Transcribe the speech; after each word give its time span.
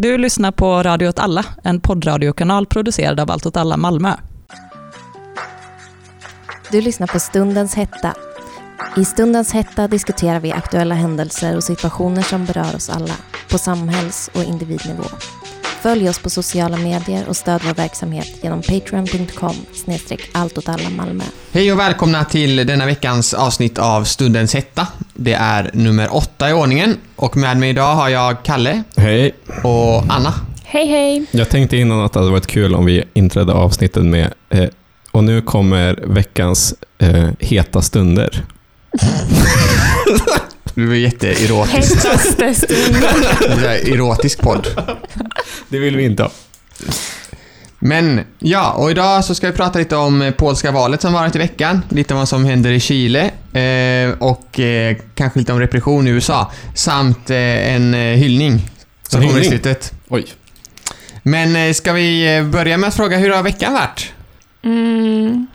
Du 0.00 0.18
lyssnar 0.18 0.52
på 0.52 0.82
Radio 0.82 1.08
åt 1.08 1.18
alla, 1.18 1.44
en 1.64 1.80
poddradiokanal 1.80 2.66
producerad 2.66 3.20
av 3.20 3.30
Allt 3.30 3.46
åt 3.46 3.56
alla 3.56 3.76
Malmö. 3.76 4.14
Du 6.72 6.80
lyssnar 6.80 7.06
på 7.06 7.20
Stundens 7.20 7.74
hetta. 7.74 8.14
I 8.96 9.04
Stundens 9.04 9.52
hetta 9.52 9.88
diskuterar 9.88 10.40
vi 10.40 10.52
aktuella 10.52 10.94
händelser 10.94 11.56
och 11.56 11.64
situationer 11.64 12.22
som 12.22 12.44
berör 12.44 12.76
oss 12.76 12.90
alla 12.90 13.14
på 13.50 13.58
samhälls 13.58 14.30
och 14.34 14.42
individnivå. 14.42 15.04
Följ 15.82 16.08
oss 16.08 16.18
på 16.18 16.30
sociala 16.30 16.76
medier 16.76 17.28
och 17.28 17.36
stöd 17.36 17.60
vår 17.64 17.74
verksamhet 17.74 18.38
genom 18.42 18.62
patreon.com 18.62 19.54
snedstreck 19.74 20.20
Malmö. 20.96 21.24
Hej 21.52 21.72
och 21.72 21.78
välkomna 21.78 22.24
till 22.24 22.56
denna 22.56 22.86
veckans 22.86 23.34
avsnitt 23.34 23.78
av 23.78 24.04
Stundens 24.04 24.54
hetta. 24.54 24.86
Det 25.14 25.32
är 25.32 25.70
nummer 25.72 26.14
åtta 26.14 26.50
i 26.50 26.52
ordningen 26.52 26.96
och 27.16 27.36
med 27.36 27.56
mig 27.56 27.70
idag 27.70 27.94
har 27.94 28.08
jag 28.08 28.42
Kalle 28.42 28.82
Hej. 28.96 29.34
och 29.64 30.02
Anna. 30.08 30.34
Hej 30.64 30.86
hej! 30.86 31.26
Jag 31.30 31.48
tänkte 31.48 31.76
innan 31.76 32.00
att 32.00 32.12
det 32.12 32.18
hade 32.18 32.32
varit 32.32 32.46
kul 32.46 32.74
om 32.74 32.84
vi 32.84 33.04
inträdde 33.14 33.52
avsnittet 33.52 34.04
med 34.04 34.32
eh, 34.50 34.68
och 35.10 35.24
nu 35.24 35.42
kommer 35.42 35.94
veckans 36.06 36.74
eh, 36.98 37.28
heta 37.38 37.82
stunder. 37.82 38.44
Det 40.78 40.86
var 40.86 40.94
jätteerotiskt. 40.94 42.04
Hetaste 42.04 42.54
stunden. 42.54 43.02
Det 43.60 43.66
är 43.66 43.94
erotisk 43.94 44.40
podd. 44.40 44.66
Det 45.68 45.78
vill 45.78 45.96
vi 45.96 46.04
inte 46.04 46.22
ha. 46.22 46.30
Men 47.78 48.20
ja, 48.38 48.72
och 48.72 48.90
idag 48.90 49.24
så 49.24 49.34
ska 49.34 49.46
vi 49.46 49.52
prata 49.52 49.78
lite 49.78 49.96
om 49.96 50.22
eh, 50.22 50.30
polska 50.30 50.70
valet 50.70 51.00
som 51.00 51.12
varit 51.12 51.36
i 51.36 51.38
veckan. 51.38 51.82
Lite 51.88 52.14
om 52.14 52.18
vad 52.18 52.28
som 52.28 52.44
händer 52.44 52.70
i 52.70 52.80
Chile 52.80 53.30
eh, 53.52 54.18
och 54.18 54.60
eh, 54.60 54.96
kanske 55.14 55.38
lite 55.38 55.52
om 55.52 55.60
repression 55.60 56.06
i 56.08 56.10
USA. 56.10 56.52
Samt 56.74 57.30
eh, 57.30 57.36
en 57.74 57.94
eh, 57.94 58.00
hyllning 58.00 58.70
som 59.08 59.22
En 59.22 59.28
kommer 59.28 59.40
i 59.40 59.44
slutet. 59.44 59.92
Oj. 60.08 60.26
Men 61.22 61.56
eh, 61.56 61.72
ska 61.72 61.92
vi 61.92 62.42
börja 62.52 62.78
med 62.78 62.88
att 62.88 62.94
fråga 62.96 63.18
hur 63.18 63.30
har 63.30 63.42
veckan 63.42 63.72
varit? 63.72 64.12
Mm. 64.64 65.46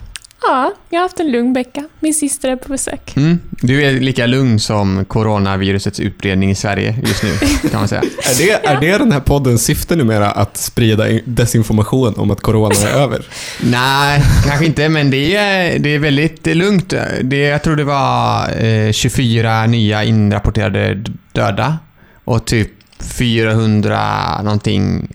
Ja, 0.48 0.74
jag 0.90 1.00
har 1.00 1.04
haft 1.06 1.20
en 1.20 1.32
lugn 1.32 1.54
vecka. 1.54 1.84
Min 2.00 2.14
syster 2.14 2.50
är 2.52 2.56
på 2.56 2.70
besök. 2.70 3.14
Mm. 3.18 3.40
Du 3.52 3.84
är 3.84 3.92
lika 4.00 4.26
lugn 4.26 4.60
som 4.60 5.06
coronavirusets 5.06 6.00
utbredning 6.00 6.52
i 6.52 6.56
Sverige 6.56 6.96
just 7.08 7.24
nu, 7.24 7.30
kan 7.70 7.80
man 7.80 7.88
säga. 7.88 8.02
Är 8.24 8.38
det, 8.38 8.52
är 8.68 8.80
det 8.82 8.98
den 8.98 9.12
här 9.12 9.20
poddens 9.20 9.64
syfte 9.66 9.96
numera 9.96 10.32
att 10.32 10.58
sprida 10.58 11.10
in- 11.10 11.22
desinformation 11.26 12.14
om 12.18 12.32
att 12.32 12.42
corona 12.42 12.76
är 12.76 12.88
över? 13.02 13.26
Nej, 13.64 14.24
kanske 14.46 14.66
inte, 14.66 14.90
men 14.90 15.12
det 15.12 15.36
är, 15.36 15.80
det 15.80 15.90
är 15.90 16.00
väldigt 16.00 16.46
lugnt. 16.48 16.94
Det, 17.24 17.38
jag 17.38 17.64
tror 17.64 17.76
det 17.76 17.84
var 17.84 18.50
eh, 18.64 18.92
24 18.92 19.66
nya 19.66 20.04
inrapporterade 20.04 21.04
döda 21.32 21.78
och 22.24 22.46
typ 22.46 22.70
400 23.00 24.42
någonting 24.44 25.08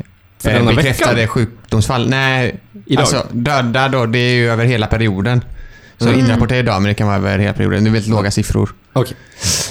eh, 0.45 0.67
bekräftade 0.67 1.15
veckan? 1.15 1.29
sjukdomsfall. 1.29 2.09
Nej, 2.09 2.61
Idag? 2.89 3.03
alltså 3.03 3.27
döda 3.33 3.89
då, 3.89 4.07
det 4.07 4.19
är 4.19 4.35
ju 4.35 4.51
över 4.51 4.65
hela 4.65 4.87
perioden. 4.87 5.45
Så 5.99 6.09
Mm. 6.09 6.21
inrapporterade 6.21 6.63
idag, 6.63 6.83
men 6.83 6.89
det 6.89 6.95
kan 6.95 7.07
vara 7.07 7.17
över 7.17 7.39
hela 7.39 7.53
perioden. 7.53 7.85
Det 7.85 7.91
är 7.91 7.93
väldigt 7.93 8.11
låga 8.11 8.31
siffror. 8.31 8.75
Okej. 8.93 9.17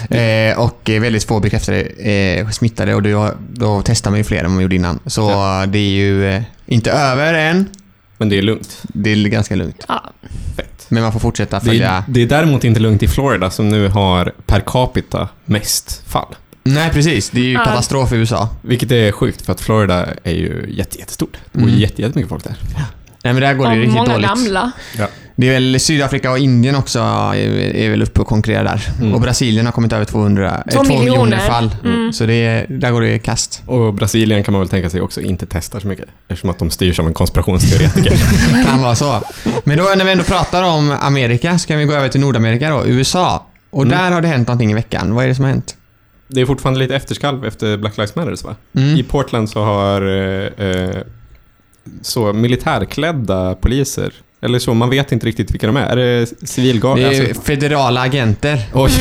Eh, 0.10 0.60
och 0.60 0.90
eh, 0.90 1.02
väldigt 1.02 1.24
få 1.24 1.40
bekräftade 1.40 1.80
eh, 1.82 2.50
smittade 2.50 2.96
och 2.96 3.04
då, 3.04 3.32
då 3.54 3.82
testar 3.86 4.12
man 4.12 4.18
ju 4.18 4.24
fler 4.24 4.44
än 4.44 4.52
man 4.52 4.62
gjorde 4.62 4.76
innan. 4.76 5.00
Så 5.06 5.30
det 5.68 5.80
är 5.80 5.90
ju 5.90 6.30
eh, 6.30 6.42
inte 6.66 6.92
över 6.92 7.34
än. 7.34 7.70
Men 8.18 8.30
det 8.30 8.38
är 8.38 8.42
lugnt. 8.42 8.78
Det 8.84 9.10
är 9.12 9.16
ganska 9.28 9.56
lugnt. 9.56 9.86
Ja. 9.88 10.04
Fett. 10.56 10.86
Men 10.90 11.04
man 11.04 11.12
får 11.12 11.20
fortsätta 11.20 11.60
Det 11.60 11.66
följa... 11.66 11.92
är, 11.92 12.04
det 12.08 12.22
är 12.22 12.28
däremot 12.28 12.64
inte 12.64 12.80
lugnt 12.80 13.04
i 13.04 13.08
Florida 13.08 13.50
som 13.50 13.70
nu 13.70 13.88
har 13.88 14.34
per 14.46 14.60
capita 14.60 15.30
mest 15.46 16.04
fall. 16.08 16.36
Nej, 16.64 16.90
precis. 16.90 17.30
Det 17.30 17.40
är 17.40 17.44
ju 17.46 17.54
Ja. 17.54 17.64
katastrof 17.64 18.14
i 18.14 18.16
USA. 18.16 18.50
Vilket 18.62 18.92
är 18.92 19.12
sjukt 19.12 19.42
för 19.46 19.52
att 19.54 19.62
Florida 19.62 20.06
är 20.24 20.34
ju 20.34 20.66
jätte, 20.70 21.00
jättestort. 21.00 21.38
Det 21.52 21.60
bor 21.60 21.68
Mm. 21.68 21.80
jätte, 21.80 22.02
jättemycket 22.02 22.30
folk 22.30 22.44
där. 22.44 22.56
Nej, 23.24 23.34
men 23.34 23.42
där 23.42 23.54
går 23.54 23.68
det 23.68 23.76
ju 23.76 23.82
riktigt 23.82 23.96
många 23.96 24.14
dåligt. 24.14 24.28
gamla. 24.28 24.72
Det 25.40 25.48
är 25.50 25.54
väl 25.54 25.80
Sydafrika 25.80 26.32
och 26.32 26.38
Indien 26.40 26.76
också 26.76 27.00
är, 27.00 27.36
är 27.76 27.90
väl 27.90 28.02
uppe 28.04 28.22
och 28.22 28.28
konkurrerar 28.28 28.64
där. 28.64 28.82
Mm. 29.00 29.14
Och 29.14 29.22
Brasilien 29.22 29.66
har 29.66 29.74
kommit 29.74 29.94
över 29.94 30.06
200, 30.06 30.64
Två 30.72 30.80
eh, 30.82 30.84
2 30.88 30.94
miljoner 31.00 31.24
miljoner. 31.26 31.38
fall. 31.40 31.76
Mm. 31.86 32.14
Så 32.14 32.26
det, 32.26 32.34
är- 32.34 32.66
där 32.70 32.92
går 32.92 33.02
det 33.02 33.20
kast. 33.20 33.62
Och 33.66 33.94
Brasilien 33.94 34.44
kan 34.44 34.52
man 34.52 34.62
väl 34.62 34.70
tänka 34.70 34.90
sig 34.90 35.02
också 35.02 35.22
inte 35.22 35.46
testar 35.50 35.80
så 35.80 35.88
mycket. 35.88 36.06
Eftersom 36.28 36.50
att 36.50 36.60
de 36.60 36.70
styrs 36.70 37.00
av 37.00 37.08
en 37.08 37.14
konspirationsteoretiker. 37.14 38.18
kan 38.66 38.82
vara 38.82 38.96
så. 38.96 39.22
Men 39.64 39.78
då 39.78 39.84
när 39.98 40.06
vi 40.06 40.12
ändå 40.12 40.24
pratar 40.24 40.64
om 40.64 40.92
Amerika 41.02 41.60
så 41.60 41.68
kan 41.68 41.78
vi 41.80 41.86
gå 41.86 41.94
över 41.94 42.10
till 42.10 42.22
Nordamerika 42.22 42.70
då, 42.70 42.84
USA. 42.88 43.46
Och 43.70 43.84
Mm. 43.84 43.98
där 43.98 44.12
har 44.12 44.22
det 44.22 44.28
hänt 44.28 44.48
någonting 44.48 44.72
i 44.72 44.74
veckan. 44.74 45.14
Vad 45.16 45.24
är 45.24 45.28
det 45.28 45.36
som 45.36 45.44
har 45.46 45.52
hänt? 45.52 45.76
det 46.30 46.42
är 46.42 46.46
fortfarande 46.46 46.80
lite 46.80 46.96
efterskalv 46.96 47.46
efter 47.46 47.78
Black 47.78 47.98
Lives 47.98 48.16
Matter, 48.16 48.36
va? 48.46 48.56
Mm. 48.76 48.96
I 48.98 49.04
Portland 49.04 49.50
så 49.50 49.64
har 49.64 50.02
eh, 50.02 50.68
eh, 50.68 50.96
så 52.02 52.34
militärklädda 52.34 53.56
poliser, 53.56 54.14
eller 54.42 54.60
så, 54.60 54.74
man 54.74 54.90
vet 54.90 55.12
inte 55.12 55.28
riktigt 55.28 55.52
vilka 55.52 55.68
de 55.68 55.78
är. 55.78 55.86
Är 55.86 55.96
det 55.96 56.28
civilgarde? 56.50 57.02
Det 57.02 57.16
är 57.18 57.28
Alltså, 57.28 57.42
federala 57.42 58.02
agenter. 58.02 58.62
oj, 58.74 58.92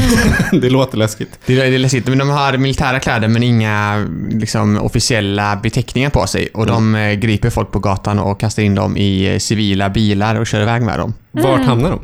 det 0.61 0.71
låter 0.71 0.99
läskigt. 0.99 1.39
Det 1.47 1.53
är, 1.61 1.71
det 1.71 1.77
är 1.77 1.79
läskigt, 1.79 2.07
men 2.07 2.19
de 2.19 2.29
har 2.29 2.57
militära 2.57 3.01
kläder 3.01 3.29
men 3.29 3.43
inga 3.43 4.07
liksom, 4.31 4.79
officiella 4.79 5.57
beteckningar 5.57 6.11
på 6.11 6.27
sig. 6.27 6.49
Och 6.55 6.67
de 6.67 6.95
eh, 6.95 7.13
griper 7.13 7.51
folk 7.51 7.73
på 7.73 7.79
gatan 7.79 8.19
och 8.19 8.41
kastar 8.41 8.63
in 8.63 8.75
dem 8.75 8.97
i 8.97 9.33
eh, 9.33 9.39
civila 9.39 9.91
bilar 9.91 10.35
och 10.41 10.47
kör 10.47 10.63
iväg 10.63 10.83
med 10.83 10.99
dem. 10.99 11.15
Vart 11.33 11.65
hamnar 11.65 11.91
de? 11.91 12.01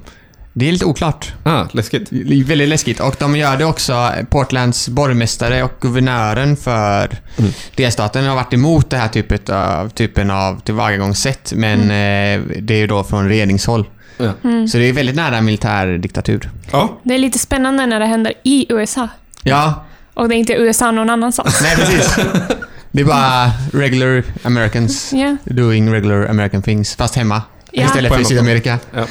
Det 0.55 0.69
är 0.69 0.73
lite 0.73 0.85
oklart. 0.85 1.33
Ah, 1.45 1.65
läskigt. 1.73 2.07
Det 2.11 2.41
är 2.41 2.45
Väldigt 2.45 2.69
läskigt. 2.69 3.01
Och 3.01 3.17
de 3.19 3.37
gör 3.37 3.57
det 3.57 3.65
också, 3.65 4.11
Portlands 4.31 4.89
borgmästare 4.89 5.63
och 5.63 5.73
guvernören 5.81 6.57
för 6.57 7.19
Mm. 7.39 7.51
delstaten 7.77 8.25
har 8.27 8.35
varit 8.35 8.53
emot 8.53 8.91
det 8.91 8.97
här 8.97 9.09
typet 9.09 9.49
av, 9.51 9.89
typen 9.89 10.31
av 10.31 10.61
tillvägagångssätt. 10.61 11.53
Men 11.57 11.81
eh, 11.81 12.41
det 12.63 12.75
är 12.75 12.79
ju 12.79 12.87
då 12.87 13.05
från 13.05 13.29
regeringshåll. 13.29 13.85
Ja. 14.17 14.33
Mm. 14.45 14.69
Så 14.69 14.79
det 14.79 14.85
är 14.85 14.93
väldigt 14.93 15.17
nära 15.17 15.41
militärdiktatur. 15.41 16.51
ja. 16.73 17.01
Det 17.03 17.15
är 17.15 17.19
lite 17.19 17.39
spännande 17.39 17.87
när 17.87 18.01
det 18.01 18.07
händer 18.07 18.33
i 18.45 18.67
USA. 18.69 19.09
Ja, 19.43 19.85
Och 20.15 20.29
det 20.29 20.35
är 20.35 20.39
inte 20.39 20.53
USA 20.53 20.91
någon 20.91 21.11
annanstans. 21.11 21.61
nej 21.63 21.77
precis. 21.77 22.17
Det 22.91 23.01
är 23.01 23.05
bara 23.05 23.51
regular 23.73 24.25
Americans 24.43 25.13
Ja. 25.13 25.37
doing 25.45 25.93
regular 25.93 26.27
American 26.31 26.63
things, 26.63 26.95
fast 26.97 27.15
hemma. 27.15 27.43
Ja. 27.71 27.85
Istället 27.85 28.13
för 28.13 28.21
i. 28.21 28.25
Sydamerika. 28.25 28.79
Ja. 28.95 29.07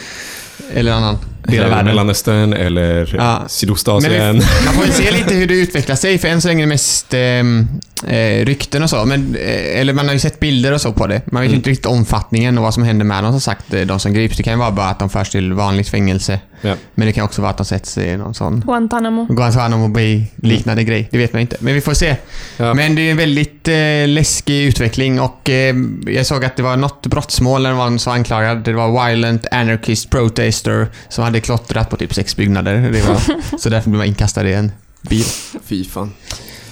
Eller 0.74 0.92
annan 0.92 1.18
del 1.44 1.60
av 1.60 1.66
Eller 1.66 1.70
världen. 1.70 1.86
Mellanöstern 1.86 2.54
eller 2.54 3.16
Ja. 3.18 3.44
Sydostasien. 3.48 4.34
vi, 4.34 4.46
man 4.66 4.74
får 4.74 4.92
se 4.92 5.12
lite 5.12 5.34
hur 5.36 5.48
det 5.48 5.54
utvecklar 5.54 5.96
sig, 5.96 6.18
för 6.18 6.28
än 6.28 6.42
så 6.42 6.48
länge 6.48 6.60
är 6.64 6.68
det 6.68 6.70
mest 6.70 7.14
ehm, 7.14 7.68
eh, 8.08 8.46
rykten 8.46 8.84
och 8.84 8.90
så. 8.90 9.06
Men, 9.06 9.36
eh, 9.36 9.80
eller 9.80 9.94
man 9.94 10.06
har 10.08 10.14
ju 10.14 10.20
sett 10.20 10.40
bilder 10.40 10.72
och 10.74 10.82
så 10.82 10.92
på 10.94 11.08
det. 11.08 11.22
Man 11.32 11.42
vet 11.42 11.48
ju 11.50 11.52
Mm. 11.52 11.58
inte 11.60 11.70
riktigt 11.70 11.86
omfattningen 11.86 12.58
och 12.58 12.64
vad 12.64 12.74
som 12.74 12.84
händer 12.84 13.06
med 13.06 13.24
dem 13.24 13.32
som 13.34 13.42
sagt, 13.42 13.74
eh, 13.74 13.82
de 13.82 14.00
som 14.00 14.14
grips. 14.14 14.38
Det 14.38 14.44
kan 14.44 14.54
ju 14.54 14.60
vara 14.60 14.72
bara 14.72 14.88
att 14.88 15.00
de 15.00 15.10
förs 15.10 15.30
till 15.30 15.54
vanligt 15.54 15.90
fängelse. 15.90 16.40
Ja. 16.64 16.76
Men 16.96 17.08
det 17.08 17.14
kan 17.14 17.24
också 17.26 17.42
vara 17.42 17.52
att 17.52 17.58
de 17.58 17.66
sätts 17.66 17.98
i 17.98 18.18
någon 18.18 18.34
sån 18.34 18.60
Guantanamo. 18.66 19.26
Guantanamo 19.30 19.88
Bay-liknande 19.88 20.84
grej. 20.84 21.08
Det 21.12 21.18
vet 21.18 21.34
man 21.34 21.42
inte. 21.42 21.56
Men 21.60 21.74
vi 21.74 21.82
får 21.82 21.94
se. 21.94 22.16
Ja. 22.58 22.74
Men 22.74 22.96
det 22.96 23.02
är 23.02 23.12
en 23.12 23.18
väldigt 23.18 23.68
eh, 23.68 24.08
läskig 24.08 24.64
utveckling 24.64 25.20
och 25.22 25.50
eh, 25.50 25.76
jag 26.08 26.26
såg 26.26 26.46
att 26.46 26.56
det 26.56 26.64
var 26.64 26.78
något 26.78 27.08
brottsmål 27.08 27.62
när 27.64 27.70
det 27.70 27.76
var 27.76 27.90
någon 27.90 28.00
som 28.00 28.10
var 28.12 28.18
anklagad. 28.18 28.58
Det 28.64 28.74
var 28.74 29.08
Violent 29.08 29.46
Anarchist 29.52 30.10
Protester 30.10 30.88
som 31.10 31.24
hade 31.24 31.31
klottrat 31.40 31.90
på 31.90 31.98
typ 31.98 32.14
sex 32.14 32.36
byggnader. 32.36 32.90
Det 32.92 33.02
var, 33.08 33.22
så 33.58 33.70
därför 33.70 33.90
blev 33.90 33.98
man 33.98 34.08
inkastad 34.08 34.48
i 34.50 34.54
en 34.54 34.72
bil. 35.02 35.26
Fy 35.66 35.84
fan. 35.86 36.14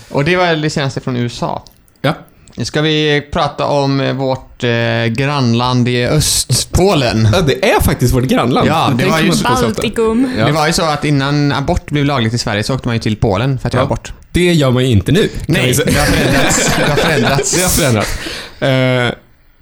Och 0.09 0.25
det 0.25 0.35
var 0.35 0.55
det 0.55 0.69
senaste 0.69 0.99
från 1.01 1.15
USA. 1.15 1.65
Ja. 2.01 2.13
Nu 2.55 2.65
ska 2.65 2.81
vi 2.81 3.21
prata 3.31 3.65
om 3.65 3.99
eh, 3.99 4.13
vårt 4.13 4.63
eh, 4.63 5.05
grannland 5.05 5.87
i 5.87 6.05
öst, 6.05 6.71
Polen. 6.71 7.27
ja, 7.33 7.41
det 7.41 7.69
är 7.71 7.81
faktiskt 7.81 8.13
vårt 8.13 8.23
grannland. 8.23 8.67
Ja, 8.67 8.93
det 8.97 9.05
var 9.05 9.19
ju. 9.19 9.31
Baltikum. 9.43 10.31
Ja. 10.37 10.45
Det 10.45 10.51
var 10.51 10.67
ju 10.67 10.73
så 10.73 10.83
att 10.83 11.05
innan 11.05 11.51
abort 11.51 11.91
blev 11.91 12.05
lagligt 12.05 12.33
i 12.33 12.37
Sverige 12.37 12.63
så 12.63 12.75
åkte 12.75 12.87
man 12.87 12.95
ju 12.95 12.99
till 13.01 13.15
Polen 13.15 13.59
för 13.59 13.67
att 13.67 13.73
göra 13.73 13.81
Ja. 13.81 13.85
abort. 13.85 14.13
Det 14.31 14.53
gör 14.53 14.71
man 14.71 14.83
ju 14.85 14.89
inte 14.91 15.11
nu. 15.11 15.29
Nej, 15.47 15.73
det 15.85 15.97
har 15.97 16.05
förändrats. 16.05 16.71
Det 16.77 16.83
har 16.89 16.95
förändrats. 16.95 17.51
Det 17.55 17.61
har 17.63 17.69
förändrats. 17.69 18.61
Eh, 18.61 19.11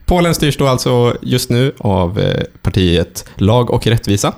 Polen 0.05 0.35
styrs 0.35 0.57
då 0.57 0.67
alltså 0.67 1.17
just 1.21 1.49
nu 1.49 1.73
av 1.77 2.19
eh, 2.19 2.43
partiet 2.61 3.25
Lag 3.35 3.69
och 3.69 3.87
rättvisa. 3.87 4.33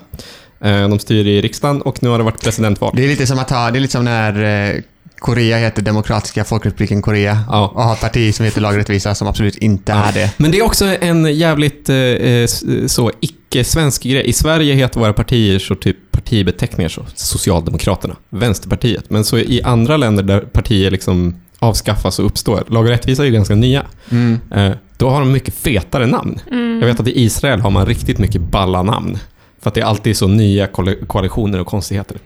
Eh, 0.64 0.88
de 0.88 0.98
styr 0.98 1.26
i 1.26 1.40
riksdagen 1.40 1.82
och 1.82 2.02
nu 2.02 2.08
har 2.08 2.18
det 2.18 2.24
varit 2.24 2.42
presidentval. 2.42 2.92
Det 2.96 3.04
är 3.04 3.08
lite 3.08 3.26
som 3.26 3.38
att 3.38 3.50
ha, 3.50 3.70
det 3.70 3.78
är 3.78 3.80
lite 3.80 3.92
som 3.92 4.04
när 4.04 4.70
eh, 4.74 4.80
Korea 5.18 5.58
heter 5.58 5.82
Demokratiska 5.82 6.44
folkrepubliken 6.44 7.02
Korea 7.02 7.38
Ja. 7.48 7.68
och 7.74 7.82
har 7.82 7.92
ett 7.92 8.00
parti 8.00 8.34
som 8.34 8.44
heter 8.44 8.60
Lagrättvisa 8.60 9.14
som 9.14 9.28
absolut 9.28 9.56
inte 9.56 9.92
Ja. 9.92 10.04
är 10.04 10.12
det. 10.12 10.32
Men 10.36 10.50
det 10.50 10.58
är 10.58 10.64
också 10.64 10.84
en 11.00 11.34
jävligt 11.36 11.88
eh, 11.88 11.96
eh, 11.96 12.46
så 12.86 13.10
icke-svensk 13.20 14.02
grej. 14.02 14.24
I 14.28 14.32
Sverige 14.32 14.74
heter 14.74 15.00
våra 15.00 15.12
partier 15.12 15.58
så 15.58 15.74
typ 15.74 15.96
partibeteckningar 16.10 16.88
så 16.88 17.04
Socialdemokraterna, 17.14 18.16
Vänsterpartiet. 18.30 19.10
Men 19.10 19.24
så 19.24 19.38
i 19.38 19.62
andra 19.64 19.96
länder 19.96 20.22
där 20.22 20.40
partier 20.40 20.90
liksom 20.90 21.36
avskaffas 21.58 22.18
och 22.18 22.26
uppstår, 22.26 22.64
Lag 22.68 22.82
och 22.84 22.88
rättvisa 22.90 23.22
är 23.22 23.26
ju 23.26 23.32
ganska 23.32 23.54
nya, 23.54 23.82
Mm. 24.10 24.38
eh, 24.54 24.72
då 24.96 25.10
har 25.10 25.20
de 25.20 25.32
mycket 25.32 25.54
fetare 25.54 26.06
namn. 26.06 26.40
Mm. 26.50 26.78
Jag 26.80 26.86
vet 26.86 27.00
att 27.00 27.08
i 27.08 27.20
Israel 27.22 27.60
har 27.60 27.70
man 27.70 27.86
riktigt 27.86 28.18
mycket 28.18 28.40
balla 28.40 28.82
namn. 28.82 29.18
För 29.62 29.68
att 29.70 29.74
det 29.74 29.80
är 29.80 29.84
alltid 29.84 30.16
så 30.16 30.26
nya 30.28 30.66
koali- 30.66 31.06
koalitioner 31.06 31.60
och 31.60 31.66
konstigheter. 31.66 32.16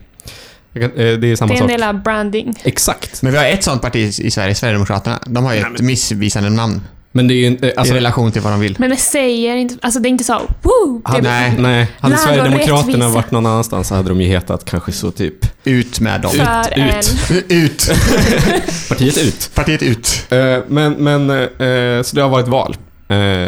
Eh, 0.74 0.88
det 0.88 1.04
är 1.26 1.36
samma 1.36 1.48
Det 1.52 1.58
är 1.58 1.62
en 1.62 1.68
sak. 1.68 1.70
del 1.70 1.82
av 1.82 2.02
branding. 2.02 2.54
Exakt. 2.62 3.22
Men 3.22 3.32
vi 3.32 3.38
har 3.38 3.44
ett 3.44 3.64
sånt 3.64 3.82
parti 3.82 4.20
i 4.20 4.30
Sverige, 4.30 4.54
Sverigedemokraterna. 4.54 5.18
De 5.26 5.44
har 5.44 5.54
ju 5.54 5.60
ett 5.60 5.80
missvisande 5.80 6.50
namn 6.50 6.80
Men 7.12 7.28
det 7.28 7.34
är 7.34 7.36
ju 7.36 7.46
inte... 7.46 7.66
i 7.66 7.72
Alltså, 7.76 7.94
relation 7.94 8.32
till 8.32 8.42
vad 8.42 8.52
de 8.52 8.60
vill. 8.60 8.76
Men 8.78 8.90
det 8.90 8.96
säger 8.96 9.56
inte... 9.56 9.74
Alltså 9.82 10.00
det 10.00 10.08
är 10.08 10.10
inte 10.10 10.24
så... 10.24 10.32
Woo! 10.62 11.02
Det 11.04 11.10
är, 11.10 11.12
Hade- 11.12 11.28
Nej. 11.28 11.54
nej, 11.58 11.86
hade 12.00 12.16
Sverigedemokraterna 12.16 13.08
varit 13.08 13.30
någon 13.30 13.46
annanstans 13.46 13.88
så 13.88 13.94
hade 13.94 14.08
de 14.08 14.20
ju 14.20 14.28
hetat 14.28 14.64
kanske 14.64 14.92
så 14.92 15.10
typ 15.10 15.34
Ut 15.64 16.00
med 16.00 16.20
dem. 16.20 16.30
för 16.30 16.78
ut. 16.78 17.14
en... 17.30 17.56
Ut! 17.56 17.90
partiet 18.88 19.18
ut. 19.18 19.50
Partiet 19.54 19.82
ut. 19.82 20.26
Eh, 20.30 20.58
men, 20.68 20.92
men, 20.92 21.30
eh, 21.30 22.02
så 22.02 22.16
det 22.16 22.22
har 22.22 22.28
varit 22.28 22.48
val. 22.48 22.76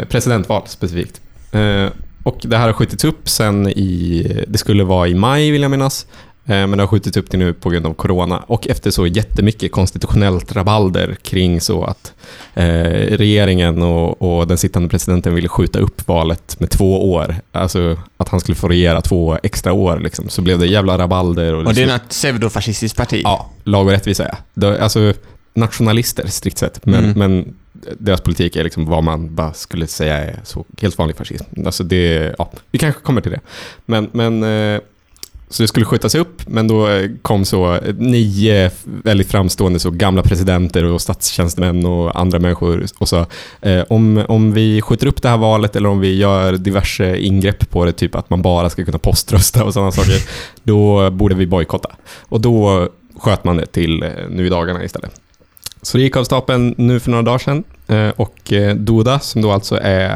Presidentval 0.09 0.61
specifikt. 0.67 1.21
Och 2.27 2.37
det 2.41 2.57
här 2.57 2.65
har 2.65 2.73
skjutits 2.73 3.03
upp 3.03 3.29
sen 3.29 3.67
i, 3.69 4.27
det 4.47 4.57
skulle 4.57 4.83
vara 4.83 5.07
i 5.07 5.13
maj 5.15 5.51
vill 5.51 5.61
jag 5.61 5.71
minnas. 5.71 6.07
Eh, 6.45 6.67
men 6.67 6.71
det 6.71 6.81
har 6.83 6.87
skjutits 6.87 7.17
upp 7.17 7.29
till 7.29 7.39
nu 7.39 7.53
på 7.53 7.69
grund 7.69 7.85
av 7.85 7.93
corona. 7.93 8.43
Och 8.47 8.67
efter 8.67 8.91
så 8.91 9.07
jättemycket 9.07 9.71
konstitutionellt 9.71 10.51
rabalder 10.55 11.15
kring 11.21 11.61
så 11.61 11.83
att 11.83 12.13
eh, 12.53 12.63
regeringen 13.17 13.81
och, 13.83 14.21
och 14.21 14.47
den 14.47 14.57
sittande 14.57 14.89
presidenten 14.89 15.35
ville 15.35 15.47
skjuta 15.47 15.79
upp 15.79 16.07
valet 16.07 16.59
med 16.59 16.69
två 16.69 17.11
år. 17.11 17.35
Alltså 17.51 17.97
att 18.17 18.29
han 18.29 18.39
skulle 18.39 18.55
få 18.55 18.67
regera 18.67 19.01
två 19.01 19.37
extra 19.43 19.73
år 19.73 19.99
liksom. 19.99 20.29
Så 20.29 20.41
blev 20.41 20.59
det 20.59 20.67
jävla 20.67 20.97
rabalder. 20.97 21.53
Och, 21.53 21.59
Och 21.59 21.73
det 21.73 21.81
är 21.81 21.85
slut- 21.85 21.89
något 22.01 22.09
pseudofascistiskt 22.09 22.97
parti. 22.97 23.21
Ja, 23.23 23.49
lag 23.63 23.85
och 23.85 23.91
rättvisa 23.91 24.27
ja. 24.55 24.77
Alltså 24.79 25.13
nationalister 25.57 26.27
strikt 26.27 26.57
sett, 26.57 26.85
men, 26.85 27.03
Mm. 27.03 27.19
men 27.19 27.55
deras 27.99 28.21
politik 28.21 28.55
är 28.55 28.63
liksom 28.63 28.85
vad 28.85 29.03
man 29.03 29.35
bara 29.35 29.53
skulle 29.53 29.87
säga 29.87 30.17
är 30.17 30.39
så 30.43 30.65
helt 30.81 30.97
vanlig 30.97 31.15
fascism. 31.17 31.43
Alltså 31.65 31.83
det, 31.83 32.35
ja, 32.37 32.51
vi 32.71 32.79
kanske 32.79 33.01
kommer 33.01 33.21
till 33.21 33.31
det. 33.31 33.39
Men, 33.85 34.09
men 34.11 34.43
eh, 34.43 34.81
så 35.49 35.63
det 35.63 35.67
skulle 35.67 35.85
skjutas 35.85 36.15
upp, 36.15 36.41
men 36.47 36.67
då 36.67 36.89
eh, 36.89 37.09
kom 37.21 37.45
så 37.45 37.79
nio 37.97 38.71
väldigt 38.83 39.31
framstående 39.31 39.79
så 39.79 39.91
gamla 39.91 40.23
presidenter 40.23 40.83
och 40.83 41.01
statstjänstemän 41.01 41.85
och 41.85 42.19
andra 42.19 42.39
människor 42.39 42.85
och 42.97 43.09
sa 43.09 43.25
eh, 43.61 43.83
om, 43.89 44.23
om 44.27 44.53
vi 44.53 44.81
skjuter 44.81 45.07
upp 45.07 45.21
det 45.21 45.29
här 45.29 45.37
valet 45.37 45.75
eller 45.75 45.89
om 45.89 45.99
vi 45.99 46.15
gör 46.15 46.53
diverse 46.53 47.17
ingrepp 47.17 47.69
på 47.69 47.85
det, 47.85 47.91
typ 47.91 48.15
att 48.15 48.29
man 48.29 48.41
bara 48.41 48.69
ska 48.69 48.85
kunna 48.85 48.97
poströsta 48.99 49.63
och 49.63 49.73
sådana 49.73 49.91
saker, 49.91 50.21
då 50.63 51.09
borde 51.11 51.35
vi 51.35 51.47
bojkotta. 51.47 51.89
Och 52.21 52.41
då 52.41 52.89
sköt 53.19 53.43
man 53.43 53.57
det 53.57 53.65
till 53.65 54.03
eh, 54.03 54.09
nu 54.29 54.45
i 54.45 54.49
dagarna 54.49 54.83
istället. 54.83 55.11
Så 55.87 55.97
det 55.97 56.03
gick 56.03 56.15
av 56.15 56.23
stapeln 56.23 56.75
nu 56.77 56.99
för 56.99 57.11
några 57.11 57.23
dagar 57.23 57.37
sedan 57.37 57.63
eh, 57.87 58.09
och 58.09 58.53
eh, 58.53 58.75
Duda, 58.75 59.19
som 59.19 59.41
då 59.41 59.51
alltså 59.51 59.79
är 59.81 60.11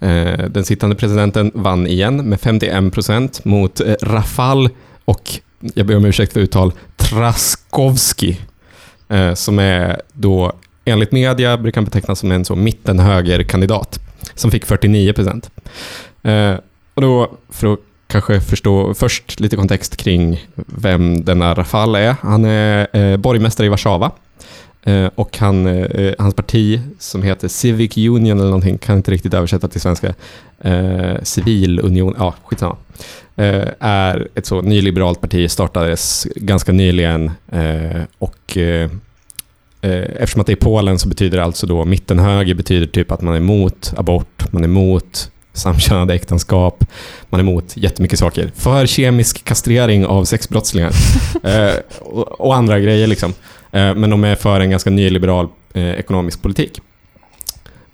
eh, 0.00 0.44
den 0.48 0.64
sittande 0.64 0.96
presidenten, 0.96 1.50
vann 1.54 1.86
igen 1.86 2.28
med 2.28 2.40
51 2.40 2.92
procent 2.92 3.44
mot 3.44 3.80
Rafal 4.02 4.68
och, 5.04 5.40
jag 5.74 5.86
ber 5.86 5.96
om 5.96 6.04
ursäkt 6.04 6.32
för 6.32 6.40
uttal, 6.40 6.72
Traskovski, 6.96 8.40
som 9.34 9.58
är 9.58 10.00
då 10.12 10.52
enligt 10.84 11.12
media 11.12 11.58
brukar 11.58 11.80
han 11.80 11.84
betecknas 11.84 12.18
som 12.18 12.32
en 12.32 12.44
så 12.44 12.56
mittenhögerkandidat 12.56 14.00
som 14.34 14.50
fick 14.50 14.66
49 14.66 15.12
procent. 15.12 15.50
Och 16.94 17.02
då, 17.02 17.30
för 17.48 17.72
att 17.72 17.78
kanske 18.06 18.40
förstå 18.40 18.94
först 18.94 19.40
lite 19.40 19.56
kontext 19.56 19.96
kring 19.96 20.46
vem 20.54 21.24
denna 21.24 21.54
Rafal 21.54 21.94
är. 21.94 22.16
Han 22.20 22.44
är 22.44 23.16
borgmästare 23.16 23.66
i 23.66 23.70
Warszawa. 23.70 24.12
Eh, 24.86 25.10
och 25.14 25.38
han, 25.38 25.66
eh, 25.66 26.14
hans 26.18 26.34
parti, 26.34 26.80
som 26.98 27.22
heter 27.22 27.48
Civic 27.48 27.96
Union 27.96 28.38
eller 28.38 28.50
någonting, 28.50 28.78
kan 28.78 28.96
inte 28.96 29.10
riktigt 29.10 29.34
översätta 29.34 29.68
till 29.68 29.80
svenska. 29.80 30.14
Eh, 30.60 31.22
Civilunion, 31.22 32.14
ja 32.18 32.34
skitsamma. 32.44 32.76
Eh, 33.36 33.68
är 33.80 34.28
ett 34.34 34.46
så 34.46 34.62
nyliberalt 34.62 35.20
parti, 35.20 35.50
startades 35.50 36.26
ganska 36.36 36.72
nyligen 36.72 37.30
eh, 37.52 38.02
och 38.18 38.56
eh, 38.56 38.90
eftersom 40.16 40.40
att 40.40 40.46
det 40.46 40.52
är 40.52 40.56
Polen 40.56 40.98
så 40.98 41.08
betyder 41.08 41.38
det 41.38 41.44
alltså 41.44 41.66
då 41.66 41.84
mittenhöger 41.84 42.54
betyder 42.54 42.86
typ 42.86 43.12
att 43.12 43.22
man 43.22 43.34
är 43.34 43.38
emot 43.38 43.92
abort, 43.96 44.52
man 44.52 44.62
är 44.62 44.68
emot 44.68 45.30
samkönade 45.52 46.14
äktenskap, 46.14 46.84
man 47.30 47.40
är 47.40 47.44
emot 47.44 47.76
jättemycket 47.76 48.18
saker. 48.18 48.50
För 48.54 48.86
kemisk 48.86 49.44
kastrering 49.44 50.06
av 50.06 50.24
sexbrottslingar 50.24 50.92
eh, 51.42 51.74
och, 52.00 52.40
och 52.40 52.56
andra 52.56 52.80
grejer 52.80 53.06
liksom. 53.06 53.32
Eh, 53.72 53.94
men 53.94 54.10
de 54.10 54.24
är 54.24 54.34
för 54.34 54.60
en 54.60 54.70
ganska 54.70 54.90
nyliberal 54.90 55.48
eh, 55.74 55.90
ekonomisk 55.90 56.42
politik. 56.42 56.80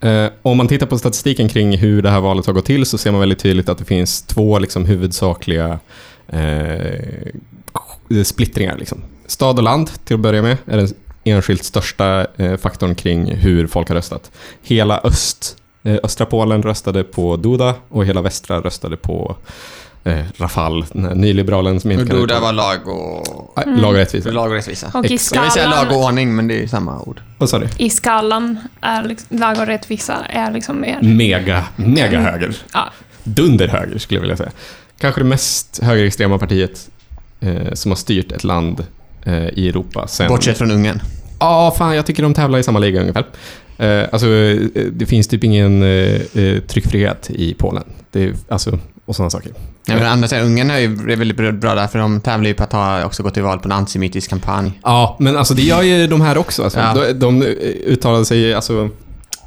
Eh, 0.01 0.27
om 0.43 0.57
man 0.57 0.69
tittar 0.69 0.87
på 0.87 0.99
statistiken 0.99 1.49
kring 1.49 1.77
hur 1.77 2.03
det 2.03 2.11
här 2.11 2.21
valet 2.21 2.47
har 2.47 2.53
gått 2.53 2.65
till 2.65 2.87
så 2.87 2.99
ser 2.99 3.11
man 3.11 3.21
väldigt 3.21 3.39
tydligt 3.39 3.69
att 3.69 3.79
det 3.79 3.85
finns 3.85 4.23
två 4.23 4.59
liksom, 4.59 4.85
huvudsakliga 4.85 5.79
eh, 6.29 8.23
splittringar. 8.25 8.77
Liksom. 8.79 9.03
Stad 9.27 9.57
och 9.57 9.63
land 9.63 9.91
till 10.05 10.15
att 10.15 10.21
börja 10.21 10.43
med 10.43 10.57
är 10.67 10.77
den 10.77 10.89
enskilt 11.25 11.65
största 11.65 12.27
eh, 12.37 12.57
faktorn 12.57 12.95
kring 12.95 13.35
hur 13.35 13.67
folk 13.67 13.89
har 13.89 13.97
röstat. 13.97 14.31
Hela 14.63 15.01
öst, 15.05 15.57
eh, 15.83 15.99
östra 16.03 16.27
Polen 16.27 16.63
röstade 16.63 17.05
på 17.05 17.37
Duda 17.37 17.75
och 17.89 18.07
hela 18.07 18.23
västra 18.23 18.61
röstade 18.61 18.97
på 18.97 19.37
eh, 20.05 20.19
Rafal, 20.37 20.85
nyliberalen 21.15 21.81
som 21.81 21.91
inte 21.91 22.07
kan 22.07 22.17
uttala- 22.17 22.41
var 22.41 22.53
lag 22.53 22.89
och... 22.89 23.53
Ah, 23.59 23.63
Lag 23.67 23.91
och 23.91 23.97
rättvisa. 23.97 24.31
Lag 24.31 24.47
och 24.47 24.53
rättvisa. 24.57 24.87
Och 24.95 25.05
i 25.11 25.19
Jag 25.35 25.43
vill 25.43 25.51
säga 25.51 25.71
lag 25.71 25.93
och 25.97 26.05
ordning, 26.05 26.37
men 26.37 26.49
det 26.49 26.63
är 26.63 26.67
samma 26.67 27.01
ord. 27.01 27.21
Vad 27.39 27.49
sa 27.49 27.59
du? 27.59 27.69
i 27.79 27.91
skalan 27.91 28.59
är 28.81 29.05
liksom, 29.05 29.39
lag 29.39 29.59
och 29.59 29.67
rättvisa 29.67 30.17
är 30.29 30.53
liksom 30.53 30.81
mer... 30.81 30.99
Mega, 31.03 31.65
mega 31.77 32.21
höger. 32.21 32.57
Ja. 32.73 32.93
Dunderhöger 33.25 33.99
skulle 33.99 34.17
jag 34.17 34.23
vilja 34.23 34.37
säga. 34.37 34.51
Kanske 34.99 35.21
det 35.21 35.25
mest 35.25 35.81
högerextrema 35.83 36.39
partiet 36.39 36.89
eh, 37.41 37.73
som 37.73 37.91
har 37.91 37.97
styrt 37.97 38.33
ett 38.33 38.45
land 38.45 38.87
eh, 39.25 39.49
i 39.49 39.69
Europa 39.69 40.07
sen... 40.07 40.29
Bortsett 40.29 40.59
från 40.59 40.71
Ungern. 40.71 41.01
Ja, 41.41 41.75
fan 41.79 41.97
jag 41.97 42.07
tycker 42.07 42.23
de 42.23 42.35
tävlar 42.35 42.59
i 42.59 42.63
samma 42.63 42.79
liga 42.79 43.01
ungefär. 43.01 43.27
Eh, 43.79 44.05
alltså, 44.13 44.27
eh, 44.29 44.57
det 44.93 45.07
finns 45.07 45.29
typ 45.29 45.45
ingen 45.45 45.83
eh, 45.83 46.21
eh, 46.43 46.59
tryckfrihet 46.61 47.31
i 47.31 47.55
Polen. 47.55 47.85
Det 48.11 48.33
alltså, 48.49 48.79
och 49.05 49.17
sådana 49.17 49.31
saker. 49.31 49.53
Ja, 49.87 49.95
men 49.95 50.07
andra 50.07 50.29
sidan, 50.29 50.45
Ungern 50.45 50.71
är 50.71 51.17
väldigt 51.17 51.61
bra 51.61 51.75
där, 51.75 51.87
för 51.87 51.99
de 51.99 52.21
tävlar 52.21 52.49
ju 52.49 52.55
på 52.55 52.63
att 52.63 52.73
ha 52.73 53.05
också 53.05 53.23
gått 53.23 53.35
till 53.35 53.43
val 53.43 53.59
på 53.59 53.69
en 53.69 53.73
antisemitisk 53.73 54.31
kampanj. 54.31 54.81
Ja, 54.83 55.17
men 55.21 55.37
alltså 55.37 55.55
det 55.55 55.63
gör 55.63 55.83
ju 55.83 56.07
de 56.07 56.21
här 56.21 56.39
också. 56.39 56.63
Alltså. 56.65 56.79
Ja. 56.81 56.95
De, 56.95 57.13
de 57.13 57.43
uttalade 57.87 58.25
sig, 58.25 58.55
alltså 58.55 58.91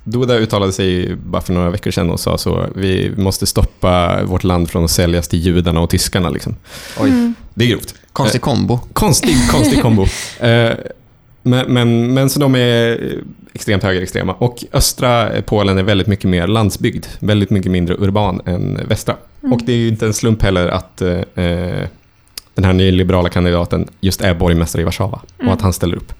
Duda 0.03 0.35
uttalade 0.35 0.71
sig 0.71 1.15
bara 1.15 1.41
för 1.41 1.53
några 1.53 1.69
veckor 1.69 1.91
sedan 1.91 2.09
och 2.09 2.19
sa 2.19 2.37
så, 2.37 2.65
vi 2.75 3.13
måste 3.17 3.45
stoppa 3.45 4.23
vårt 4.23 4.43
land 4.43 4.69
från 4.69 4.83
att 4.83 4.91
säljas 4.91 5.27
till 5.27 5.39
judarna 5.39 5.79
och 5.79 5.89
tyskarna. 5.89 6.29
Liksom. 6.29 6.55
Oj. 6.99 7.33
Det 7.53 7.65
är 7.65 7.69
grovt. 7.69 7.95
Konstig 8.13 8.41
kombo. 8.41 8.79
Konstig, 8.93 9.49
konstig 9.51 9.81
kombo. 9.81 10.05
Eh, 10.39 10.73
men, 11.43 11.73
men, 11.73 12.13
men 12.13 12.29
så 12.29 12.39
de 12.39 12.55
är 12.55 12.91
eh, 12.91 13.19
extremt 13.55 13.83
högerextrema. 13.83 14.33
Och 14.33 14.63
östra 14.73 15.41
Polen 15.45 15.77
är 15.77 15.83
väldigt 15.83 16.07
mycket 16.07 16.29
mer 16.29 16.47
landsbygd. 16.47 17.05
Väldigt 17.19 17.50
mycket 17.50 17.71
mindre 17.71 17.95
urban 17.95 18.41
än 18.45 18.79
västra. 18.88 19.15
Och 19.41 19.62
det 19.65 19.71
är 19.71 19.77
ju 19.77 19.88
inte 19.88 20.05
en 20.05 20.13
slump 20.13 20.41
heller 20.41 20.67
att 20.67 21.01
eh, 21.01 21.19
den 22.53 22.63
här 22.65 22.74
nyliberala 22.74 23.29
kandidaten 23.29 23.88
just 24.01 24.21
är 24.21 24.33
borgmästare 24.33 24.81
i 24.81 24.85
Warszawa. 24.85 25.21
Och 25.45 25.53
att 25.53 25.62
han 25.62 25.74
ställer 25.74 25.95
upp. 25.95 26.13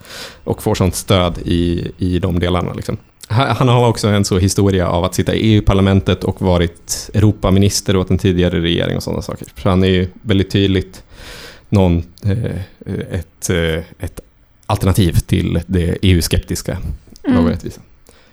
Och 0.44 0.63
får 0.63 0.75
sånt 0.75 0.96
stöd 0.96 1.38
i, 1.46 1.92
i 1.98 2.20
de 2.20 2.39
delarna. 2.39 2.74
Liksom. 2.74 2.98
Han 3.27 3.56
han 3.56 3.68
har 3.68 3.88
också 3.88 4.08
en 4.08 4.25
så 4.25 4.39
historia 4.39 4.88
av 4.88 5.04
att 5.04 5.15
sitta 5.15 5.36
i 5.36 5.54
EU-parlamentet 5.54 6.24
och 6.24 6.42
varit 6.42 7.10
Europaminister 7.13 7.96
åt 7.96 8.10
en 8.10 8.18
tidigare 8.18 8.62
regering 8.62 8.98
och 8.98 9.04
sådana 9.04 9.22
saker. 9.22 9.48
Så 9.63 9.70
han 9.70 9.84
är 9.84 9.88
ju 9.88 10.08
väldigt 10.22 10.50
tydligt 10.50 11.04
någon, 11.70 12.04
eh, 12.24 12.56
ett, 13.12 13.50
eh, 13.50 14.06
ett 14.06 14.20
alternativ 14.65 15.13
till 15.13 15.62
det 15.68 15.98
EU-skeptiska 16.01 16.77
och 17.27 17.48
rättvisa. 17.48 17.82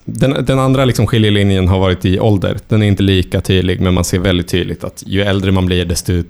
Den, 0.05 0.45
den 0.45 0.59
andra 0.59 0.85
liksom 0.85 1.07
skiljelinjen 1.07 1.69
har 1.69 1.79
varit 1.79 2.05
i 2.05 2.21
ålder. 2.21 2.59
Den 2.69 2.83
är 2.83 2.87
inte 2.87 3.03
lika 3.03 3.41
tydlig, 3.41 3.81
men 3.81 3.95
man 3.95 4.05
ser 4.05 4.19
väldigt 4.19 4.49
tydligt 4.49 4.85
att 4.85 5.03
ju 5.07 5.23
äldre 5.23 5.53
man 5.53 5.67
blir, 5.67 5.85
desto 5.85 6.23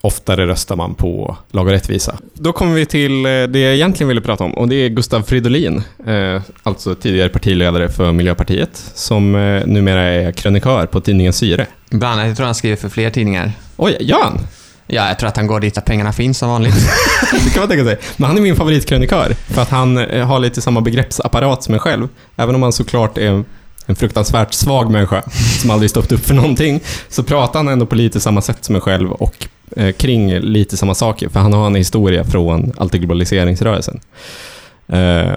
oftare 0.00 0.46
röstar 0.46 0.76
man 0.76 0.94
på 0.94 1.36
lag 1.50 1.66
och 1.66 1.72
rättvisa. 1.72 2.18
Då 2.34 2.52
kommer 2.52 2.74
vi 2.74 2.86
till 2.86 3.26
eh, 3.26 3.42
det 3.42 3.58
jag 3.58 3.74
egentligen 3.74 4.08
ville 4.08 4.20
prata 4.20 4.44
om 4.44 4.54
och 4.54 4.68
det 4.68 4.74
är 4.74 4.88
Gustav 4.88 5.22
Fridolin, 5.22 5.82
eh, 6.06 6.42
alltså 6.62 6.94
tidigare 6.94 7.28
partiledare 7.28 7.88
för 7.88 8.12
Miljöpartiet, 8.12 8.92
som 8.94 9.34
eh, 9.34 9.66
numera 9.66 10.02
är 10.02 10.32
krönikör 10.32 10.86
på 10.86 11.00
tidningen 11.00 11.32
Syre. 11.32 11.66
Bland 11.90 12.12
annat, 12.12 12.26
jag 12.26 12.36
tror 12.36 12.46
han 12.46 12.54
skriver 12.54 12.76
för 12.76 12.88
fler 12.88 13.10
tidningar. 13.10 13.52
Oj, 13.76 13.96
gör 14.00 14.22
han? 14.22 14.38
Ja, 14.86 15.08
jag 15.08 15.18
tror 15.18 15.28
att 15.28 15.36
han 15.36 15.46
går 15.46 15.60
dit 15.60 15.74
där 15.74 15.82
pengarna 15.82 16.12
finns 16.12 16.38
som 16.38 16.48
vanligt. 16.48 16.74
Det 17.44 17.50
kan 17.50 17.60
man 17.60 17.68
tänka 17.68 17.84
sig. 17.84 17.98
Men 18.16 18.26
han 18.26 18.36
är 18.36 18.42
min 18.42 18.56
favoritkrönikör, 18.56 19.34
för 19.48 19.62
att 19.62 19.70
han 19.70 19.98
eh, 19.98 20.26
har 20.26 20.38
lite 20.38 20.60
samma 20.60 20.80
begreppsapparat 20.80 21.62
som 21.62 21.74
en 21.74 21.80
själv. 21.80 22.08
Även 22.36 22.54
om 22.54 22.62
han 22.62 22.72
såklart 22.72 23.18
är 23.18 23.44
en 23.86 23.96
fruktansvärt 23.96 24.52
svag 24.52 24.90
människa 24.90 25.22
som 25.60 25.70
aldrig 25.70 25.90
stått 25.90 26.12
upp 26.12 26.26
för 26.26 26.34
någonting, 26.34 26.80
så 27.08 27.22
pratar 27.22 27.58
han 27.58 27.68
ändå 27.68 27.86
på 27.86 27.94
lite 27.94 28.20
samma 28.20 28.42
sätt 28.42 28.64
som 28.64 28.74
en 28.74 28.80
själv 28.80 29.12
och 29.12 29.48
eh, 29.76 29.92
kring 29.92 30.38
lite 30.38 30.76
samma 30.76 30.94
saker, 30.94 31.28
för 31.28 31.40
han 31.40 31.52
har 31.52 31.66
en 31.66 31.74
historia 31.74 32.24
från 32.24 32.72
antiglobaliseringsrörelsen. 32.78 34.00
Eh, 34.88 35.32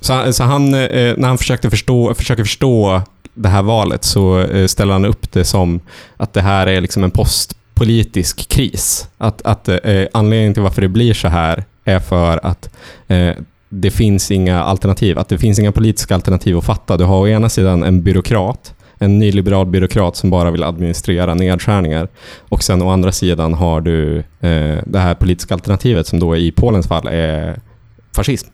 så, 0.00 0.32
så 0.32 0.44
han, 0.44 0.74
eh, 0.74 1.14
när 1.16 1.28
han 1.28 1.38
försökte 1.38 1.70
förstå, 1.70 2.14
försöker 2.14 2.44
förstå 2.44 3.02
det 3.34 3.48
här 3.48 3.62
valet 3.62 4.04
så 4.04 4.40
eh, 4.40 4.66
ställer 4.66 4.92
han 4.92 5.04
upp 5.04 5.32
det 5.32 5.44
som 5.44 5.80
att 6.16 6.32
det 6.32 6.42
här 6.42 6.66
är 6.66 6.80
liksom 6.80 7.04
en 7.04 7.10
politisk 7.80 8.48
kris. 8.48 9.08
Att, 9.18 9.42
att 9.42 9.68
eh, 9.68 10.06
anledningen 10.12 10.54
till 10.54 10.62
varför 10.62 10.82
det 10.82 10.88
blir 10.88 11.14
så 11.14 11.28
här 11.28 11.64
är 11.84 11.98
för 11.98 12.46
att 12.46 12.70
eh, 13.08 13.34
det 13.68 13.90
finns 13.90 14.30
inga 14.30 14.62
alternativ. 14.62 15.18
Att 15.18 15.28
det 15.28 15.38
finns 15.38 15.58
inga 15.58 15.72
politiska 15.72 16.14
alternativ 16.14 16.56
att 16.56 16.64
fatta. 16.64 16.96
Du 16.96 17.04
har 17.04 17.18
å 17.18 17.28
ena 17.28 17.48
sidan 17.48 17.82
en 17.82 18.02
byråkrat, 18.02 18.74
en 18.98 19.18
nyliberal 19.18 19.66
byråkrat 19.66 20.16
som 20.16 20.30
bara 20.30 20.50
vill 20.50 20.62
administrera 20.62 21.34
nedskärningar. 21.34 22.08
Och 22.48 22.62
sen 22.62 22.82
å 22.82 22.90
andra 22.90 23.12
sidan 23.12 23.54
har 23.54 23.80
du 23.80 24.18
eh, 24.18 24.78
det 24.86 24.98
här 24.98 25.14
politiska 25.14 25.54
alternativet 25.54 26.06
som 26.06 26.20
då 26.20 26.36
i 26.36 26.52
Polens 26.52 26.88
fall 26.88 27.08
är 27.08 27.60
fascism. 28.12 28.48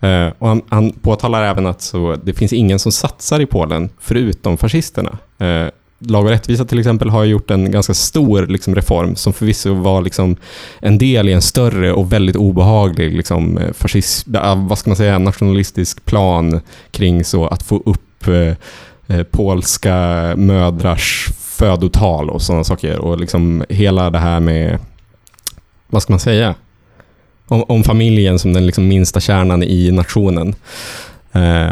Eh, 0.00 0.28
och 0.38 0.48
han, 0.48 0.62
han 0.68 0.92
påtalar 0.92 1.42
även 1.42 1.66
att 1.66 1.82
så, 1.82 2.16
det 2.24 2.32
finns 2.32 2.52
ingen 2.52 2.78
som 2.78 2.92
satsar 2.92 3.40
i 3.40 3.46
Polen 3.46 3.90
förutom 4.00 4.56
fascisterna. 4.56 5.18
Eh, 5.38 5.68
Lag 6.06 6.24
och 6.24 6.30
rättvisa 6.30 6.64
till 6.64 6.78
exempel 6.78 7.10
har 7.10 7.24
gjort 7.24 7.50
en 7.50 7.70
ganska 7.70 7.94
stor 7.94 8.46
liksom, 8.46 8.74
reform 8.74 9.16
som 9.16 9.32
förvisso 9.32 9.74
var 9.74 10.02
liksom, 10.02 10.36
en 10.80 10.98
del 10.98 11.28
i 11.28 11.32
en 11.32 11.42
större 11.42 11.92
och 11.92 12.12
väldigt 12.12 12.36
obehaglig 12.36 13.16
liksom, 13.16 13.58
eh, 13.58 13.72
fascist, 13.72 14.26
eh, 14.34 14.66
vad 14.66 14.78
ska 14.78 14.90
man 14.90 14.96
säga, 14.96 15.18
nationalistisk 15.18 16.04
plan 16.04 16.60
kring 16.90 17.24
så 17.24 17.46
att 17.46 17.62
få 17.62 17.82
upp 17.86 18.28
eh, 18.28 19.16
eh, 19.16 19.22
polska 19.30 19.94
mödrars 20.36 21.28
födotal 21.38 22.30
och 22.30 22.42
sådana 22.42 22.64
saker. 22.64 22.98
Och 22.98 23.20
liksom 23.20 23.64
hela 23.68 24.10
det 24.10 24.18
här 24.18 24.40
med, 24.40 24.78
vad 25.86 26.02
ska 26.02 26.12
man 26.12 26.20
säga, 26.20 26.54
om, 27.46 27.64
om 27.68 27.82
familjen 27.82 28.38
som 28.38 28.52
den 28.52 28.66
liksom 28.66 28.88
minsta 28.88 29.20
kärnan 29.20 29.62
i 29.62 29.90
nationen. 29.90 30.54
Eh, 31.32 31.68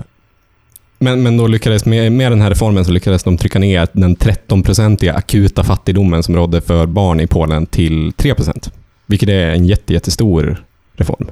men, 1.03 1.23
men 1.23 1.37
då 1.37 1.47
lyckades, 1.47 1.85
med, 1.85 2.13
med 2.13 2.33
den 2.33 2.41
här 2.41 2.51
reformen 2.51 2.85
så 2.85 2.93
lyckades 2.93 3.23
de 3.23 3.37
trycka 3.37 3.59
ner 3.59 3.89
den 3.93 4.17
13-procentiga 4.17 5.15
akuta 5.15 5.65
fattigdomen 5.65 6.23
som 6.23 6.37
rådde 6.37 6.61
för 6.61 6.87
barn 6.87 7.21
i 7.21 7.27
Polen 7.27 7.67
till 7.67 8.13
3 8.17 8.35
procent. 8.35 8.73
Vilket 9.07 9.29
är 9.29 9.51
en 9.51 9.67
jätte, 9.67 9.93
jättestor 9.93 10.65
reform. 10.97 11.29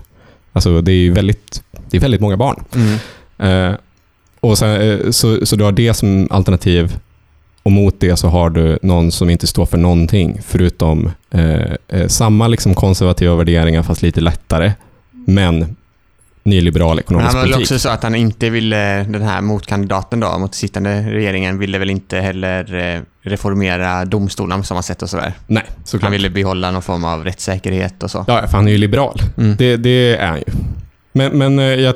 Alltså 0.52 0.80
det 0.80 0.92
är 0.92 1.10
väldigt, 1.10 1.62
det 1.90 1.96
är 1.96 2.00
väldigt 2.00 2.20
många 2.20 2.36
barn. 2.36 2.64
Mm. 2.74 3.70
Eh, 3.70 3.76
och 4.40 4.58
sen, 4.58 4.80
eh, 4.80 5.10
så, 5.10 5.46
så 5.46 5.56
du 5.56 5.64
har 5.64 5.72
det 5.72 5.94
som 5.94 6.28
alternativ 6.30 6.96
och 7.62 7.72
mot 7.72 8.00
det 8.00 8.16
så 8.16 8.28
har 8.28 8.50
du 8.50 8.78
någon 8.82 9.12
som 9.12 9.30
inte 9.30 9.46
står 9.46 9.66
för 9.66 9.78
någonting 9.78 10.40
förutom 10.46 11.10
eh, 11.30 11.72
eh, 11.88 12.06
samma 12.06 12.48
liksom 12.48 12.74
konservativa 12.74 13.34
värderingar 13.34 13.82
fast 13.82 14.02
lite 14.02 14.20
lättare. 14.20 14.72
Men 15.10 15.76
nyliberal 16.42 16.98
ekonomisk 16.98 17.26
han 17.26 17.34
var 17.34 17.42
väl 17.42 17.52
politik. 17.52 17.64
också 17.72 17.78
så 17.78 17.88
att 17.88 18.02
han 18.02 18.14
inte 18.14 18.50
ville, 18.50 19.04
den 19.04 19.22
här 19.22 19.40
motkandidaten 19.40 20.20
då, 20.20 20.38
mot 20.38 20.54
sittande 20.54 21.02
regeringen, 21.02 21.58
ville 21.58 21.78
väl 21.78 21.90
inte 21.90 22.18
heller 22.20 22.94
eh, 22.94 23.00
reformera 23.22 24.04
domstolarna 24.04 24.62
på 24.62 24.66
samma 24.66 24.82
sätt 24.82 25.02
och 25.02 25.10
sådär. 25.10 25.32
Nej, 25.46 25.64
såklart. 25.84 26.02
Han 26.02 26.12
ville 26.12 26.30
behålla 26.30 26.70
någon 26.70 26.82
form 26.82 27.04
av 27.04 27.24
rättssäkerhet 27.24 28.02
och 28.02 28.10
så. 28.10 28.24
Ja, 28.28 28.46
för 28.48 28.56
han 28.56 28.68
är 28.68 28.72
ju 28.72 28.78
liberal. 28.78 29.18
Mm. 29.36 29.56
Det, 29.56 29.76
det 29.76 30.16
är 30.16 30.26
han 30.26 30.36
ju. 30.38 30.44
Men, 31.12 31.38
men 31.38 31.58
eh, 31.58 31.64
jag 31.64 31.94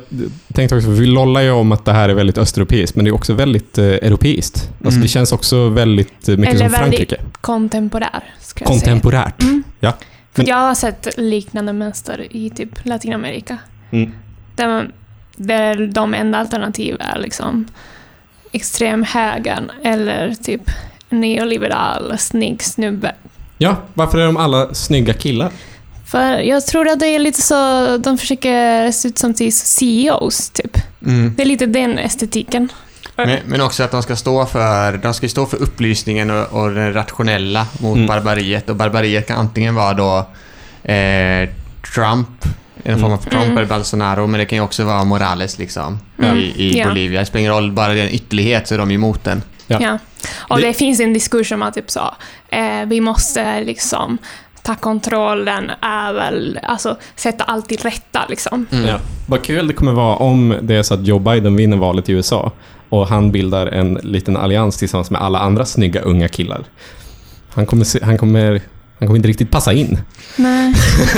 tänkte 0.55 0.77
också, 0.77 0.87
för 0.87 0.95
vi 0.95 1.07
lollar 1.07 1.41
ju 1.41 1.51
om 1.51 1.73
att 1.73 1.85
det 1.85 1.93
här 1.93 2.09
är 2.09 2.15
väldigt 2.15 2.39
östeuropeiskt, 2.39 2.97
men 2.97 3.05
det 3.05 3.11
är 3.11 3.15
också 3.15 3.35
väldigt 3.35 3.79
eh, 3.79 3.85
europeiskt. 3.85 4.57
Alltså 4.57 4.89
Mm. 4.91 5.03
Det 5.03 5.09
känns 5.09 5.33
också 5.33 5.69
väldigt 5.69 6.27
mycket 6.29 6.39
Eller 6.39 6.49
som 6.51 6.59
väldigt 6.59 6.75
Frankrike. 6.75 7.17
Kontemporär, 7.41 8.35
ska 8.41 8.65
jag 8.65 8.69
säga. 8.69 8.81
Kontemporärt. 8.81 9.43
Mm. 9.43 9.63
Ja. 9.81 9.93
För 10.33 10.43
Men- 10.43 10.47
jag 10.47 10.57
har 10.57 10.75
sett 10.75 11.09
liknande 11.17 11.73
mönster 11.73 12.27
i 12.31 12.51
typ 12.51 12.69
Latinamerika. 12.83 13.59
Mm. 13.91 14.13
Där, 14.57 14.69
man, 14.69 14.93
där 15.37 15.87
de 15.87 16.15
enda 16.15 16.39
alternativ 16.39 16.97
är 17.01 17.19
liksom 17.19 17.67
extremhögern 18.53 19.71
eller 19.85 20.35
typ 20.35 20.63
neoliberal 21.09 22.19
snygg 22.19 22.63
snubbe. 22.63 23.15
Ja, 23.59 23.77
varför 23.95 24.19
är 24.19 24.27
de 24.27 24.37
alla 24.37 24.75
snygga 24.75 25.15
killar? 25.15 25.51
För 26.07 26.39
jag 26.39 26.67
tror 26.67 26.89
att 26.89 27.01
det 27.01 27.07
är 27.07 27.19
lite 27.19 27.43
så, 27.43 27.97
de 27.97 28.19
försöker 28.19 28.91
se 28.91 29.09
ut 29.09 29.19
som 29.19 29.35
till 29.35 29.57
CEOs 29.57 30.51
typ. 30.51 30.79
Mm. 31.07 31.35
Det 31.37 31.43
är 31.43 31.47
lite 31.47 31.67
den 31.67 31.99
estetiken. 31.99 32.69
Men, 33.17 33.39
men 33.47 33.61
också 33.61 33.83
att 33.83 33.91
de 33.91 34.03
ska 34.03 34.17
stå 34.17 34.47
för, 34.47 34.97
de 34.97 35.15
ska 35.15 35.29
stå 35.29 35.47
för 35.47 35.63
upplysningen 35.63 36.31
och, 36.31 36.53
och 36.53 36.71
det 36.71 36.93
rationella 36.93 37.67
mot 37.81 37.97
Mm. 37.97 38.07
barbariet. 38.07 38.71
Och 38.71 38.77
barbariet 38.77 39.27
kan 39.27 39.39
antingen 39.39 39.75
vara 39.75 39.95
då 39.95 40.19
eh, 40.93 41.49
Trump, 41.95 42.29
en 42.85 42.99
form 43.01 43.13
av 43.13 43.17
Trump 43.17 43.45
Mm. 43.45 43.59
eller 43.59 43.67
Bolsonaro, 43.69 44.27
men 44.27 44.39
det 44.41 44.47
kan 44.47 44.59
ju 44.59 44.65
också 44.65 44.85
vara 44.85 45.05
Morales 45.05 45.59
liksom 45.59 45.99
Mm. 46.19 46.37
i, 46.39 46.41
i 46.43 46.79
Ja. 46.79 46.89
Bolivia. 46.89 47.21
Det 47.21 47.27
spelar 47.27 47.41
ingen 47.41 47.53
roll, 47.53 47.73
bara 47.73 47.93
det 47.95 48.01
är 48.01 48.05
en 48.07 48.15
ytterlighet 48.15 48.69
så 48.69 48.75
är 48.75 48.79
de 48.79 48.91
emot 48.91 49.25
den. 49.25 49.43
Ja. 49.67 49.79
Ja. 49.83 49.99
Och 50.37 50.57
Det- 50.61 50.67
det, 50.67 50.73
finns 50.75 51.01
en 51.01 51.13
diskussion 51.13 51.63
om 51.63 51.69
att 51.69 51.75
typ 51.75 51.91
så, 51.91 52.15
eh, 52.49 52.85
vi 52.87 53.01
måste 53.01 53.61
liksom 53.65 54.19
ta 54.63 54.75
kontrollen 54.75 55.71
över, 55.83 56.61
alltså 56.63 56.97
sätta 57.17 57.45
allt 57.45 57.69
till 57.69 57.79
rätta 57.79 58.21
liksom. 58.29 58.67
Mm. 58.73 58.85
Ja. 58.89 58.99
Vad 59.27 59.43
kul 59.43 59.67
det 59.69 59.75
kommer 59.75 59.93
vara 59.93 60.17
om 60.17 60.57
det 60.63 60.75
är 60.77 60.83
så 60.83 60.95
att 60.95 61.07
Joe 61.07 61.19
Biden 61.19 61.57
vinner 61.57 61.77
valet 61.77 62.09
i 62.09 62.13
USA 62.13 62.53
och 62.89 63.09
han 63.09 63.33
bildar 63.33 63.67
en 63.67 63.95
liten 64.03 64.37
allians 64.37 64.77
tillsammans 64.77 65.11
med 65.11 65.21
alla 65.23 65.39
andra 65.39 65.65
snygga 65.65 66.01
unga 66.01 66.29
killar. 66.29 66.65
Han 67.55 67.67
kommer, 67.67 67.85
se, 67.85 67.99
han 68.05 68.19
kommer, 68.19 68.61
han 68.99 69.09
kommer 69.09 69.17
inte 69.17 69.29
riktigt 69.29 69.51
passa 69.51 69.73
in. 69.73 69.99
Nej. 70.37 70.75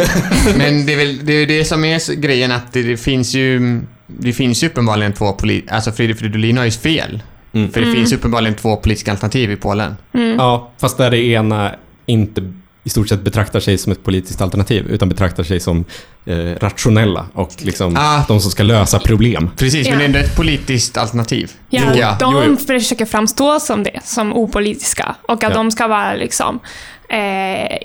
Men 0.57 0.87
det 0.87 0.93
är 0.93 0.97
väl 0.97 1.21
det, 1.27 1.33
är 1.33 1.47
det 1.47 1.65
som 1.65 1.85
är 1.85 2.15
grejen 2.15 2.53
att 2.53 2.73
det, 2.73 2.83
det 2.83 2.97
finns 2.97 3.35
ju 3.35 3.81
det 4.07 4.33
finns 4.33 4.63
ju 4.63 4.67
uppenbarligen 4.67 5.13
två 5.13 5.33
politiska... 5.33 5.75
Alltså 5.75 5.93
Fredrik 5.93 6.19
Fridolin 6.19 6.57
har 6.59 6.65
ju 6.65 6.71
fel. 6.71 7.23
Mm. 7.53 7.71
För 7.73 7.81
det 7.81 7.87
Mm. 7.87 7.97
finns 7.99 8.13
uppenbarligen 8.13 8.55
två 8.55 8.77
politiska 8.77 9.11
alternativ 9.11 9.51
i 9.51 9.57
Polen. 9.57 9.97
Mm. 10.15 10.37
Ja, 10.37 10.71
fast 10.81 10.99
där 10.99 11.11
det 11.11 11.19
ena 11.27 11.75
inte 12.07 12.53
i 12.85 12.89
stort 12.89 13.09
sett 13.09 13.21
betraktar 13.23 13.61
sig 13.61 13.79
som 13.79 13.93
ett 13.93 14.05
politiskt 14.05 14.41
alternativ 14.41 14.87
utan 14.91 15.09
betraktar 15.09 15.43
sig 15.43 15.61
som 15.61 15.85
eh, 16.27 16.37
rationella 16.61 17.27
och 17.33 17.51
liksom 17.59 17.97
Ah. 17.99 18.25
de 18.29 18.41
som 18.41 18.51
ska 18.51 18.63
lösa 18.63 18.99
problem. 18.99 19.51
Precis, 19.57 19.89
men 19.89 19.99
Ja. 19.99 20.05
ändå 20.05 20.19
ett 20.19 20.37
politiskt 20.37 20.97
alternativ. 20.97 21.53
Ja, 21.71 21.83
Ja, 21.97 22.17
de 22.21 22.35
jo, 22.35 22.43
jo. 22.49 22.57
försöker 22.57 23.05
framstå 23.05 23.61
som 23.61 23.83
det, 23.83 24.01
som 24.05 24.33
opolitiska. 24.33 25.15
Och 25.23 25.35
att 25.35 25.43
Ja. 25.43 25.55
de 25.57 25.71
ska 25.71 25.87
vara 25.89 26.15
liksom, 26.15 26.61
eh, 27.09 27.79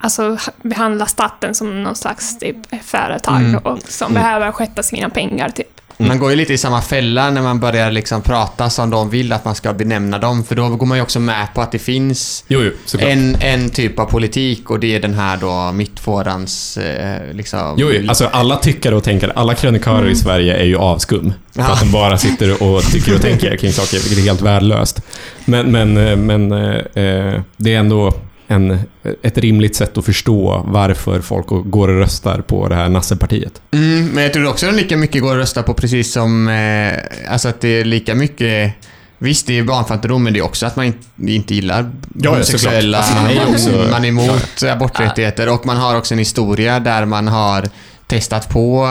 alltså 0.00 0.36
behandla 0.62 1.06
staten 1.06 1.54
som 1.54 1.82
någon 1.82 1.96
slags 1.96 2.38
typ, 2.38 2.56
företag 2.84 3.36
Mm. 3.40 3.56
och 3.64 3.78
som 3.88 4.10
Mm. 4.10 4.22
behöver 4.22 4.52
sköta 4.52 4.82
sina 4.82 5.08
pengar. 5.08 5.48
Typ. 5.48 5.66
Mm. 5.98 6.08
Man 6.08 6.18
går 6.18 6.30
ju 6.30 6.36
lite 6.36 6.52
i 6.54 6.58
samma 6.58 6.82
fälla 6.82 7.30
när 7.30 7.42
man 7.42 7.60
börjar 7.60 7.90
liksom 7.90 8.22
prata 8.22 8.70
som 8.70 8.90
de 8.90 9.10
vill 9.10 9.32
att 9.32 9.44
man 9.44 9.54
ska 9.54 9.72
benämna 9.72 10.18
dem. 10.18 10.44
För 10.44 10.54
då 10.54 10.68
går 10.68 10.86
man 10.86 10.98
ju 10.98 11.02
också 11.02 11.20
med 11.20 11.46
på 11.54 11.60
att 11.62 11.72
det 11.72 11.78
finns 11.78 12.44
Jo, 12.48 12.60
jo, 12.62 12.98
en, 13.00 13.36
en 13.40 13.70
typ 13.70 13.98
av 13.98 14.04
politik 14.06 14.70
och 14.70 14.80
det 14.80 14.94
är 14.94 15.00
den 15.00 15.14
här 15.14 15.36
då 15.36 15.72
mittfårans 15.72 16.76
eh, 16.76 17.34
liksom... 17.34 17.74
Jo, 17.78 17.88
jo, 17.92 18.08
alltså 18.08 18.26
alla 18.26 18.56
tyckare 18.56 18.94
och 18.96 19.04
tänkare, 19.04 19.32
alla 19.36 19.54
krönikörer 19.54 19.98
Mm. 19.98 20.10
i 20.12 20.16
Sverige 20.16 20.56
är 20.56 20.64
ju 20.64 20.76
avskum. 20.76 21.32
För 21.54 21.62
Ja. 21.62 21.68
att 21.72 21.80
de 21.80 21.92
bara 21.92 22.18
sitter 22.18 22.62
och 22.62 22.82
tycker 22.92 23.14
och 23.14 23.20
tänker 23.22 23.56
kring 23.56 23.72
saker, 23.72 23.92
vilket 23.98 24.18
är 24.18 24.22
helt 24.22 24.40
värdelöst. 24.40 25.00
Men, 25.44 25.72
men, 25.72 25.96
eh, 25.96 26.16
men 26.16 26.52
eh, 26.52 26.74
eh, 27.04 27.40
det 27.56 27.74
är 27.74 27.78
ändå 27.78 28.12
en, 28.48 28.78
ett 29.22 29.38
rimligt 29.38 29.76
sätt 29.76 29.98
att 29.98 30.04
förstå 30.04 30.64
varför 30.66 31.20
folk 31.20 31.46
går 31.48 31.88
och 31.88 31.98
röstar 31.98 32.40
på 32.40 32.68
det 32.68 32.74
här 32.74 32.88
nassepartiet. 32.88 33.60
Mm, 33.70 34.08
men 34.08 34.22
jag 34.22 34.32
tror 34.32 34.48
också 34.48 34.66
att 34.66 34.72
de 34.72 34.82
lika 34.82 34.96
mycket 34.96 35.22
går 35.22 35.32
att 35.32 35.38
rösta 35.38 35.62
på 35.62 35.74
precis 35.74 36.12
som... 36.12 36.48
Eh, 36.48 37.32
alltså 37.32 37.48
att 37.48 37.60
det 37.60 37.68
är 37.68 37.84
lika 37.84 38.14
mycket... 38.14 38.72
Visst, 39.18 39.46
det 39.46 39.58
är 39.58 39.62
barnfattigdom, 39.62 40.24
men 40.24 40.32
det 40.32 40.38
är 40.38 40.44
också 40.44 40.66
att 40.66 40.76
man 40.76 40.92
inte, 41.16 41.54
gillar 41.54 41.90
ja, 42.14 42.30
homosexuella. 42.30 42.98
Alltså, 42.98 43.14
man 43.14 43.30
är 43.30 43.50
också- 43.50 43.88
man 43.90 44.04
är 44.04 44.08
emot 44.08 44.62
aborträttigheter 44.62 45.48
och 45.48 45.66
man 45.66 45.76
har 45.76 45.96
också 45.96 46.14
en 46.14 46.18
historia 46.18 46.80
där 46.80 47.04
man 47.04 47.28
har 47.28 47.68
testat 48.06 48.48
på 48.48 48.88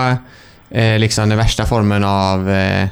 eh, 0.70 1.00
liksom 1.00 1.30
den 1.30 1.38
värsta 1.38 1.66
formen 1.66 2.04
av 2.04 2.50
eh, 2.50 2.88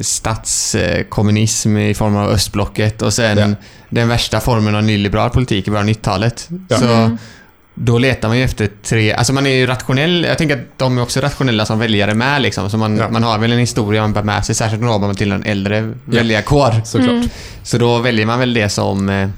statskommunism 0.00 1.76
i 1.76 1.94
form 1.94 2.16
av 2.16 2.28
östblocket 2.30 3.02
och 3.02 3.12
sen 3.12 3.38
Ja. 3.38 3.48
den 3.88 4.08
värsta 4.08 4.40
formen 4.40 4.74
av 4.74 4.82
nyliberal 4.82 5.30
politik 5.30 5.68
i 5.68 5.70
början 5.70 5.84
av 5.88 5.88
90-talet. 5.94 6.48
Ja. 6.68 6.76
Så 6.78 6.86
Mm. 6.86 7.18
då 7.74 7.98
letar 7.98 8.28
man 8.28 8.38
ju 8.38 8.44
efter 8.44 8.68
tre... 8.82 9.12
Alltså 9.12 9.32
man 9.32 9.46
är 9.46 9.50
ju 9.50 9.66
rationell. 9.66 10.24
Jag 10.28 10.38
tänker 10.38 10.56
att 10.56 10.78
de 10.78 10.98
är 10.98 11.02
också 11.02 11.20
rationella 11.20 11.66
som 11.66 11.78
väljare 11.78 12.14
med 12.14 12.42
liksom. 12.42 12.70
Så 12.70 12.76
man, 12.76 12.96
Ja. 12.96 13.08
man 13.10 13.22
har 13.22 13.38
väl 13.38 13.52
en 13.52 13.58
historia 13.58 14.02
man 14.02 14.12
bär 14.12 14.22
med 14.22 14.44
sig, 14.44 14.54
särskilt 14.54 14.82
om 14.82 15.00
man 15.00 15.14
till 15.14 15.32
en 15.32 15.44
äldre 15.44 15.92
väljarkår. 16.04 16.74
Såklart. 16.84 17.10
Mm. 17.10 17.28
Så 17.62 17.78
då 17.78 17.98
väljer 17.98 18.26
man 18.26 18.38
väl 18.38 18.54
det 18.54 18.68
som 18.68 19.08
eh, 19.08 19.28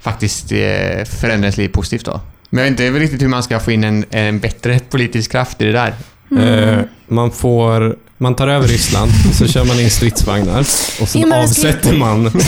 faktiskt 0.00 0.52
eh, 0.52 1.04
förändrar 1.04 1.44
ens 1.44 1.56
liv 1.56 1.68
positivt 1.68 2.04
då. 2.04 2.20
Men 2.50 2.64
jag 2.64 2.70
vet 2.70 2.80
inte 2.80 2.98
riktigt 2.98 3.22
hur 3.22 3.28
man 3.28 3.42
ska 3.42 3.60
få 3.60 3.72
in 3.72 3.84
en, 3.84 4.04
en 4.10 4.38
bättre 4.40 4.78
politisk 4.90 5.30
kraft 5.32 5.60
i 5.62 5.64
det 5.64 5.72
där. 5.72 5.94
Mm. 6.30 6.44
Eh, 6.78 6.84
man 7.08 7.30
får... 7.30 7.96
Man 8.22 8.34
tar 8.34 8.48
över 8.48 8.68
Ryssland, 8.68 9.10
så 9.34 9.46
kör 9.46 9.64
man 9.64 9.80
in 9.80 9.90
stridsvagnar 9.90 10.60
och 11.00 11.16
Inbördeskrig. 11.16 11.32
avsätter 11.32 11.96
man... 11.96 12.30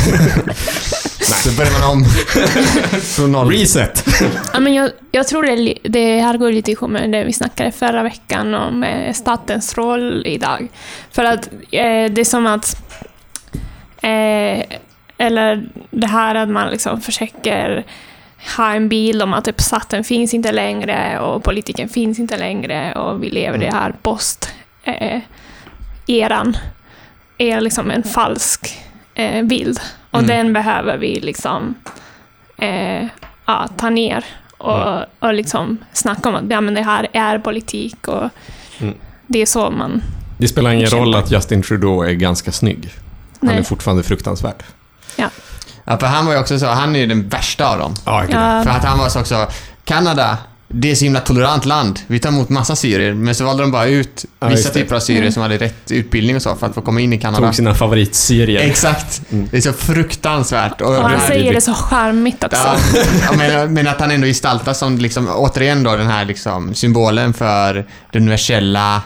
Så 1.42 1.52
börjar 1.56 1.80
man 1.80 1.90
om 1.90 2.04
från 3.00 3.32
noll. 3.32 3.50
Reset! 3.50 4.04
Ja, 4.52 4.60
men 4.60 4.74
jag, 4.74 4.90
jag 5.10 5.28
tror 5.28 5.42
det, 5.42 5.78
det 5.82 6.20
här 6.20 6.36
går 6.36 6.52
lite 6.52 6.70
ihop 6.70 6.90
med 6.90 7.10
det 7.10 7.24
vi 7.24 7.32
snackade 7.32 7.72
förra 7.72 8.02
veckan 8.02 8.54
om 8.54 8.84
eh, 8.84 9.12
statens 9.12 9.78
roll 9.78 10.26
idag. 10.26 10.68
För 11.10 11.24
att 11.24 11.46
eh, 11.70 12.10
det 12.10 12.18
är 12.18 12.24
som 12.24 12.46
att... 12.46 12.76
Eh, 13.96 14.64
eller 15.18 15.68
det 15.90 16.06
här 16.06 16.34
att 16.34 16.48
man 16.48 16.70
liksom 16.70 17.00
försöker 17.00 17.84
ha 18.56 18.74
en 18.74 18.88
bild 18.88 19.22
om 19.22 19.32
att 19.32 19.44
typ 19.44 19.60
staten 19.60 20.04
finns 20.04 20.34
inte 20.34 20.52
längre 20.52 21.20
och 21.20 21.44
politiken 21.44 21.88
finns 21.88 22.18
inte 22.18 22.36
längre 22.36 22.94
och 22.94 23.22
vi 23.22 23.30
lever 23.30 23.62
i 23.62 23.64
det 23.64 23.72
här 23.72 23.94
post-eran 26.06 26.56
är 27.38 27.60
liksom 27.60 27.90
en 27.90 28.02
falsk 28.02 28.78
eh, 29.14 29.44
bild. 29.44 29.80
Och 30.10 30.18
Mm. 30.22 30.28
den 30.36 30.52
behöver 30.52 30.98
vi 30.98 31.20
liksom 31.20 31.74
eh, 32.58 33.06
ja, 33.46 33.68
ta 33.76 33.90
ner 33.90 34.24
och, 34.58 35.00
och 35.18 35.34
liksom 35.34 35.78
snacka 35.92 36.28
om 36.28 36.34
att 36.34 36.44
ja, 36.50 36.60
men 36.60 36.74
det 36.74 36.82
här 36.82 37.08
är 37.12 37.38
politik 37.38 38.08
och 38.08 38.28
Mm. 38.80 38.94
det 39.26 39.38
är 39.42 39.46
så 39.46 39.70
man... 39.70 40.02
Det 40.38 40.48
spelar 40.48 40.70
ingen 40.70 40.86
roll 40.90 41.14
att 41.14 41.30
Justin 41.30 41.62
Trudeau 41.62 42.02
är 42.02 42.12
ganska 42.12 42.52
snygg. 42.52 42.90
Han 43.40 43.50
är 43.50 43.54
Nej. 43.54 43.64
fortfarande 43.64 44.02
fruktansvärd. 44.02 44.62
Ja, 45.84 45.98
för 45.98 46.06
han 46.06 46.26
var 46.26 46.32
ju 46.32 46.38
också 46.38 46.58
så, 46.58 46.66
han 46.66 46.96
är 46.96 47.00
ju 47.00 47.06
den 47.06 47.28
värsta 47.28 47.68
av 47.72 47.78
dem. 47.78 47.94
Ja, 48.06 48.24
Ja, 48.28 48.62
För 48.64 48.70
att 48.70 48.84
han 48.84 48.98
var 48.98 49.08
så 49.08 49.20
också, 49.20 49.46
Kanada, 49.84 50.38
det 50.72 50.90
är 50.90 50.94
så 50.94 51.04
himla 51.04 51.20
tolerant 51.20 51.64
land. 51.64 52.00
Vi 52.06 52.18
tar 52.18 52.28
emot 52.28 52.48
massa 52.48 52.76
syrier, 52.76 53.14
men 53.14 53.34
så 53.34 53.44
valde 53.44 53.62
de 53.62 53.72
bara 53.72 53.86
ut 53.86 54.24
Ja, 54.40 54.48
vissa 54.48 54.70
typer 54.70 54.96
av 54.96 55.00
syrier 55.00 55.30
som 55.30 55.42
hade 55.42 55.56
rätt 55.56 55.90
utbildning 55.90 56.36
och 56.36 56.42
så 56.42 56.56
för 56.56 56.66
att 56.66 56.74
få 56.74 56.80
komma 56.80 57.00
in 57.00 57.12
i 57.12 57.18
Kanada. 57.18 57.46
Tog 57.46 57.54
sina 57.54 57.74
favoritserier. 57.74 58.60
Exakt. 58.60 59.22
Mm. 59.32 59.48
Det 59.50 59.56
är 59.56 59.60
så 59.60 59.72
fruktansvärt. 59.72 60.80
Och 60.80 60.88
och 60.88 60.94
han 60.94 61.20
säger 61.20 61.54
det 61.54 61.60
så 61.60 61.74
charmigt 61.74 62.44
också. 62.44 62.76
Ja, 63.22 63.32
men, 63.36 63.74
men 63.74 63.88
att 63.88 64.00
han 64.00 64.10
ändå 64.10 64.26
gestaltas 64.26 64.78
som, 64.78 64.98
liksom, 64.98 65.28
återigen 65.28 65.82
då, 65.82 65.96
den 65.96 66.06
här 66.06 66.24
liksom, 66.24 66.74
symbolen 66.74 67.34
för 67.34 67.86
det 68.12 68.18
universella, 68.18 69.02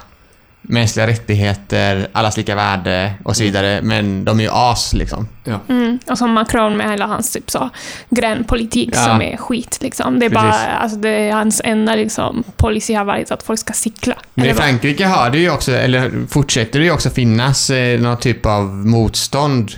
mänskliga 0.68 1.06
rättigheter, 1.06 2.08
allas 2.12 2.36
lika 2.36 2.54
värde 2.54 3.12
och 3.22 3.36
så 3.36 3.42
vidare. 3.42 3.80
Men 3.82 4.24
de 4.24 4.38
är 4.40 4.44
ju 4.44 4.50
as 4.52 4.92
liksom. 4.94 5.28
Ja. 5.44 5.60
Mm. 5.68 5.98
Och 6.10 6.18
som 6.18 6.32
Macron 6.32 6.76
med 6.76 6.90
hela 6.90 7.06
hans 7.06 7.32
typ 7.32 7.50
så 7.50 7.70
gränpolitik 8.10 8.90
Ja. 8.92 9.04
som 9.04 9.22
är 9.22 9.36
skit. 9.36 9.78
Liksom. 9.80 10.18
Det 10.18 10.26
är 10.26 10.30
Precis. 10.30 10.42
bara, 10.50 10.76
alltså, 10.76 10.98
det 10.98 11.08
är 11.10 11.32
hans 11.32 11.60
enda 11.64 11.94
liksom, 11.94 12.44
policy 12.56 12.94
har 12.94 13.04
varit 13.04 13.30
att 13.30 13.42
folk 13.42 13.58
ska 13.60 13.72
cykla. 13.72 14.14
Men 14.34 14.46
i? 14.46 14.54
Frankrike 14.54 15.06
har 15.06 15.30
det 15.30 15.38
ju 15.38 15.50
också, 15.50 15.72
eller 15.72 16.26
fortsätter 16.28 16.78
det 16.78 16.84
ju 16.84 16.90
också 16.92 17.10
finnas 17.10 17.70
eh, 17.70 18.00
någon 18.00 18.16
typ 18.18 18.46
av 18.46 18.64
motstånd 18.64 19.70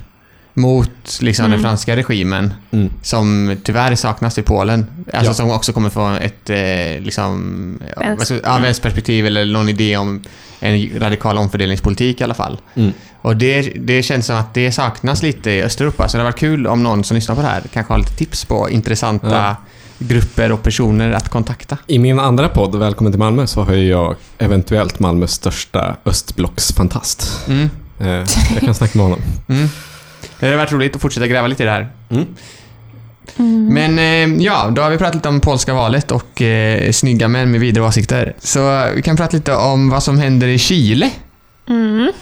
mot 0.54 1.18
liksom, 1.20 1.42
den 1.44 1.52
Mm. 1.52 1.62
franska 1.62 1.96
regimen 1.96 2.54
Mm. 2.70 2.90
som 3.02 3.56
tyvärr 3.64 3.94
saknas 3.94 4.38
i 4.38 4.42
Polen. 4.42 4.86
Alltså 5.12 5.30
Ja. 5.30 5.34
som 5.34 5.50
också 5.50 5.72
kommer 5.72 5.90
få 5.90 6.08
ett 6.08 6.50
eh, 6.50 7.02
liksom, 7.04 7.78
Vänster- 7.96 8.40
ja, 8.44 8.58
vänsterperspektiv 8.58 9.26
eller 9.26 9.44
någon 9.44 9.68
idé 9.68 9.96
om 9.96 10.22
en 10.60 11.00
radikal 11.00 11.38
omfördelningspolitik 11.38 12.20
i 12.20 12.24
alla 12.24 12.34
fall. 12.34 12.58
Mm. 12.74 12.92
Och 13.22 13.36
det, 13.36 13.62
det 13.62 14.02
känns 14.02 14.26
som 14.26 14.36
att 14.36 14.54
det 14.54 14.72
saknas 14.72 15.22
lite 15.22 15.50
i 15.50 15.62
Östeuropa, 15.62 16.08
så 16.08 16.16
det 16.16 16.22
har 16.22 16.30
varit 16.30 16.38
kul 16.38 16.66
om 16.66 16.82
någon 16.82 17.04
som 17.04 17.14
lyssnar 17.14 17.34
på 17.34 17.40
det 17.42 17.48
här 17.48 17.62
kanske 17.72 17.92
har 17.92 17.98
lite 17.98 18.12
tips 18.16 18.44
på 18.44 18.70
intressanta 18.70 19.28
Ja. 19.30 19.56
grupper 19.98 20.52
och 20.52 20.62
personer 20.62 21.12
att 21.12 21.28
kontakta. 21.28 21.78
I 21.86 21.98
min 21.98 22.18
andra 22.20 22.48
podd, 22.48 22.78
Välkommen 22.78 23.12
till 23.12 23.18
Malmö, 23.18 23.46
så 23.46 23.62
har 23.62 23.72
jag 23.74 24.16
eventuellt 24.38 24.98
Malmös 25.00 25.32
största 25.32 25.96
östblocksfantast. 26.04 27.40
Mm. 27.48 27.70
Eh, 28.00 28.06
jag 28.54 28.60
kan 28.60 28.74
snacka 28.74 28.98
med 28.98 29.04
honom. 29.04 29.20
Mm. 29.48 29.68
Det 30.40 30.46
har 30.48 30.56
varit 30.56 30.72
roligt 30.72 30.96
att 30.96 31.02
fortsätta 31.02 31.26
gräva 31.26 31.46
lite 31.46 31.62
i 31.62 31.66
det 31.66 31.72
här. 31.72 31.88
Mm. 32.10 32.26
Mm. 33.36 33.74
Men 33.74 33.98
eh, 33.98 34.44
ja, 34.44 34.70
då 34.70 34.82
har 34.82 34.90
vi 34.90 34.98
pratat 34.98 35.14
lite 35.14 35.28
om 35.28 35.40
polska 35.40 35.74
valet 35.74 36.10
och 36.10 36.42
eh, 36.42 36.92
snygga 36.92 37.28
män 37.28 37.50
med 37.50 37.60
vidare 37.60 37.84
åsikter. 37.84 38.34
Så 38.38 38.74
eh, 38.74 38.92
vi 38.94 39.02
kan 39.02 39.16
prata 39.16 39.36
lite 39.36 39.54
om 39.54 39.90
vad 39.90 40.02
som 40.02 40.18
händer 40.18 40.46
i 40.46 40.58
Chile. 40.58 41.10
Mm. 41.68 42.12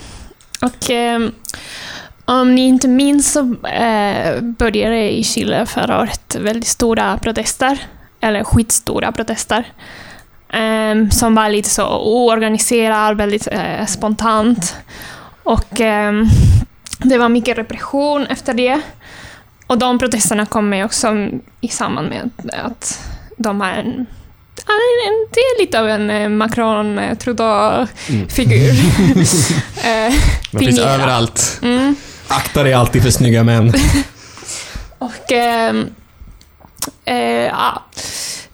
Och 0.61 0.91
ehm, 0.91 1.33
om 2.25 2.55
ni 2.55 2.67
inte 2.67 2.89
minns 2.89 3.33
så 3.33 3.41
eh, 3.67 4.41
började 4.41 5.11
i 5.11 5.25
Chile 5.25 5.67
förra 5.67 6.01
året 6.01 6.37
väldigt 6.41 6.69
stora 6.69 7.19
protester, 7.19 7.79
eller 8.21 8.45
skitstora 8.45 9.13
protester, 9.13 9.65
ehm, 10.53 11.11
som 11.11 11.35
var 11.35 11.49
lite 11.49 11.71
så 11.71 11.99
oorganiserad, 11.99 13.17
väldigt 13.17 13.49
eh, 13.53 13.87
spontant. 13.87 14.77
Och 15.43 15.81
det 16.99 17.19
var 17.19 17.29
mycket 17.29 17.59
repression 17.59 18.27
efter 18.27 18.55
det. 18.55 18.81
Och 19.67 19.79
de 19.79 19.99
protesterna 19.99 20.47
kommer 20.47 20.85
också 20.85 21.29
i 21.61 21.69
samband 21.69 22.09
med 22.09 22.31
att 22.53 23.01
de 23.37 23.61
har 23.61 23.69
en 23.69 24.07
Det 25.33 25.41
är 25.41 25.61
lite 25.61 25.81
av 25.81 25.89
en 25.89 26.11
eh, 26.11 26.29
Macron-Trudeau-figur. 26.29 28.73
Eh, 29.87 30.13
De 30.51 30.59
finns 30.59 30.79
överallt. 30.79 31.59
mm. 31.63 31.97
Akta 32.29 32.63
dig 32.63 32.73
alltid 32.73 33.03
för 33.03 33.11
snygga 33.11 33.45
män. 33.45 33.73
Och 34.99 35.33
ehm, 35.33 35.87
eh, 37.05 37.17
ja, 37.47 37.85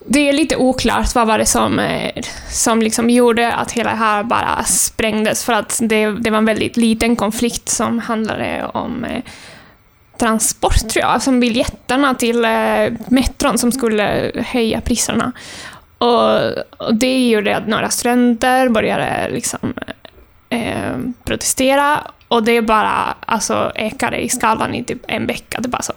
det 0.07 0.29
är 0.29 0.33
lite 0.33 0.57
oklart 0.57 1.15
vad 1.15 1.27
var 1.27 1.39
det 1.39 1.47
som, 1.47 1.79
eh, 1.79 2.11
som 2.51 2.83
liksom 2.83 3.11
gjorde 3.11 3.53
att 3.53 3.73
hela 3.73 3.91
det 3.91 3.97
här 3.97 4.23
bara 4.23 4.65
sprängdes. 4.65 5.45
För 5.45 5.53
att 5.53 5.79
det, 5.83 6.07
det 6.11 6.31
var 6.31 6.39
en 6.39 6.45
väldigt 6.45 6.77
liten 6.77 7.17
konflikt 7.17 7.69
som 7.69 7.99
handlade 7.99 8.71
om 8.75 9.05
eh, 9.05 9.23
transport, 10.23 10.89
tror 10.89 11.05
jag. 11.05 11.23
Som 11.23 11.41
biljetterna 11.41 12.15
till 12.15 12.45
eh, 12.45 12.93
metron 13.09 13.59
som 13.59 13.73
skulle 13.73 14.33
höja 14.35 14.81
priserna. 14.81 15.33
Och, 15.99 16.41
och 16.79 16.95
det 16.95 17.29
gjorde 17.29 17.57
att 17.57 17.67
några 17.67 17.91
studenter 17.91 18.69
började 18.69 19.29
liksom 19.31 19.75
eh, 20.49 20.97
protestera 21.25 22.01
och 22.29 22.43
det 22.43 22.63
bara 22.63 23.15
alltså, 23.27 23.73
ekade 23.75 24.17
i 24.17 24.29
skallen 24.29 24.75
i 24.75 24.85
typ 24.85 25.03
en 25.09 25.27
vecka. 25.27 25.61
Det 25.61 25.69
bara 25.69 25.83
så... 25.83 25.93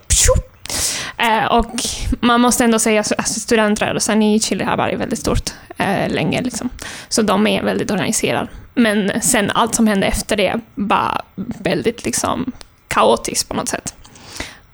Eh, 1.17 1.45
och 1.45 1.73
man 2.19 2.41
måste 2.41 2.63
ändå 2.63 2.79
säga 2.79 3.01
att 3.01 3.11
alltså, 3.17 3.39
studentrörelsen 3.39 4.23
i 4.23 4.39
Chile 4.39 4.65
har 4.65 4.77
varit 4.77 4.99
väldigt 4.99 5.19
stort 5.19 5.53
eh, 5.77 6.09
länge. 6.09 6.41
Liksom. 6.41 6.69
Så 7.09 7.21
de 7.21 7.47
är 7.47 7.63
väldigt 7.63 7.91
organiserade. 7.91 8.47
Men 8.73 9.21
sen 9.21 9.51
allt 9.51 9.75
som 9.75 9.87
hände 9.87 10.07
efter 10.07 10.35
det 10.35 10.59
var 10.75 11.21
väldigt 11.35 12.05
liksom, 12.05 12.51
kaotiskt 12.87 13.49
på 13.49 13.53
något 13.53 13.69
sätt. 13.69 13.93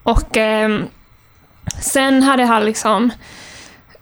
Och 0.04 0.38
ehm, 0.38 0.86
sen 1.82 2.24
har 2.24 2.38
det 2.38 2.46
här 2.46 2.62
liksom 2.64 3.12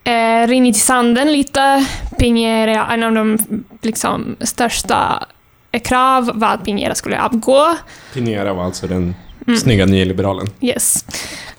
eh, 0.03 0.47
rinnit 0.47 0.75
i 0.75 0.79
sanden 0.79 1.31
lite. 1.31 1.85
Piñera, 2.19 2.93
en 2.93 3.03
av 3.03 3.13
de 3.13 3.37
liksom, 3.81 4.35
största 4.41 5.27
eh, 5.71 5.81
krav 5.81 6.31
var 6.33 6.47
att 6.47 6.65
Piñera 6.65 6.93
skulle 6.93 7.21
avgå. 7.21 7.75
Pinera 8.13 8.53
var 8.53 8.63
alltså 8.63 8.87
den 8.87 9.15
Mm. 9.47 9.59
snygga 9.59 9.85
nyliberalen. 9.85 10.47
Yes. 10.61 11.05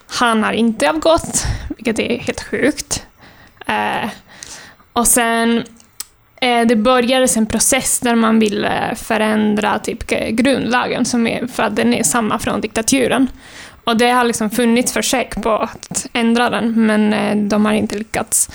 Han 0.06 0.42
har 0.42 0.52
inte 0.52 0.90
avgått, 0.90 1.44
vilket 1.76 1.98
är 1.98 2.18
helt 2.18 2.40
sjukt. 2.42 3.06
Eh, 3.66 4.10
och 4.92 5.06
sen 5.06 5.62
eh, 6.40 6.66
det 6.66 6.76
började 6.76 7.26
en 7.36 7.46
process 7.46 8.00
där 8.00 8.14
man 8.14 8.38
ville 8.38 8.94
förändra 8.96 9.78
typ 9.78 10.12
eh, 10.12 10.28
grundlagen, 10.28 11.04
som 11.04 11.26
är, 11.26 11.46
för 11.46 11.62
att 11.62 11.76
den 11.76 11.94
är 11.94 12.02
samma 12.02 12.38
från 12.38 12.60
diktaturen. 12.60 13.28
Och 13.84 13.96
det 13.96 14.10
har 14.10 14.24
liksom 14.24 14.50
funnits 14.50 14.92
försök 14.92 15.42
på 15.42 15.50
att 15.50 16.06
ändra 16.12 16.50
den, 16.50 16.86
men 16.86 17.12
eh, 17.12 17.36
de 17.36 17.66
har 17.66 17.72
inte 17.72 17.98
lyckats. 17.98 18.50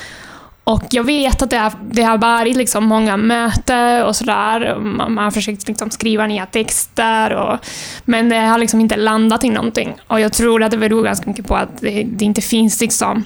Och 0.64 0.82
jag 0.90 1.04
vet 1.04 1.42
att 1.42 1.50
det 1.50 1.58
har, 1.58 1.72
det 1.90 2.02
har 2.02 2.18
varit 2.18 2.56
liksom 2.56 2.84
många 2.84 3.16
möten 3.16 4.02
och 4.02 4.16
sådär. 4.16 4.76
Man, 4.78 5.14
man 5.14 5.24
har 5.24 5.30
försökt 5.30 5.68
liksom 5.68 5.90
skriva 5.90 6.26
nya 6.26 6.46
texter, 6.46 7.34
och, 7.34 7.58
men 8.04 8.28
det 8.28 8.36
har 8.36 8.58
liksom 8.58 8.80
inte 8.80 8.96
landat 8.96 9.44
i 9.44 9.50
någonting. 9.50 9.94
Och 10.06 10.20
jag 10.20 10.32
tror 10.32 10.62
att 10.62 10.70
det 10.70 10.76
beror 10.78 11.04
ganska 11.04 11.30
mycket 11.30 11.46
på 11.46 11.56
att 11.56 11.80
det, 11.80 12.02
det 12.02 12.24
inte 12.24 12.40
finns 12.40 12.80
liksom 12.80 13.24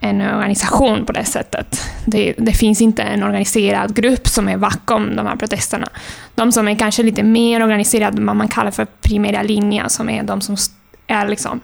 en 0.00 0.20
organisation 0.20 1.06
på 1.06 1.12
det 1.12 1.24
sättet. 1.24 1.80
Det, 2.06 2.34
det 2.38 2.52
finns 2.52 2.80
inte 2.80 3.02
en 3.02 3.22
organiserad 3.22 3.96
grupp 3.96 4.28
som 4.28 4.48
är 4.48 4.56
bakom 4.56 5.16
de 5.16 5.26
här 5.26 5.36
protesterna. 5.36 5.88
De 6.34 6.52
som 6.52 6.68
är 6.68 6.74
kanske 6.74 7.02
lite 7.02 7.22
mer 7.22 7.62
organiserade, 7.62 8.22
vad 8.22 8.36
man 8.36 8.48
kallar 8.48 8.70
för 8.70 8.86
primära 9.02 9.42
linjen, 9.42 9.90
som 9.90 10.08
är 10.08 10.22
de 10.22 10.40
som 10.40 10.54
st- 10.54 10.74
är 11.06 11.28
liksom 11.28 11.60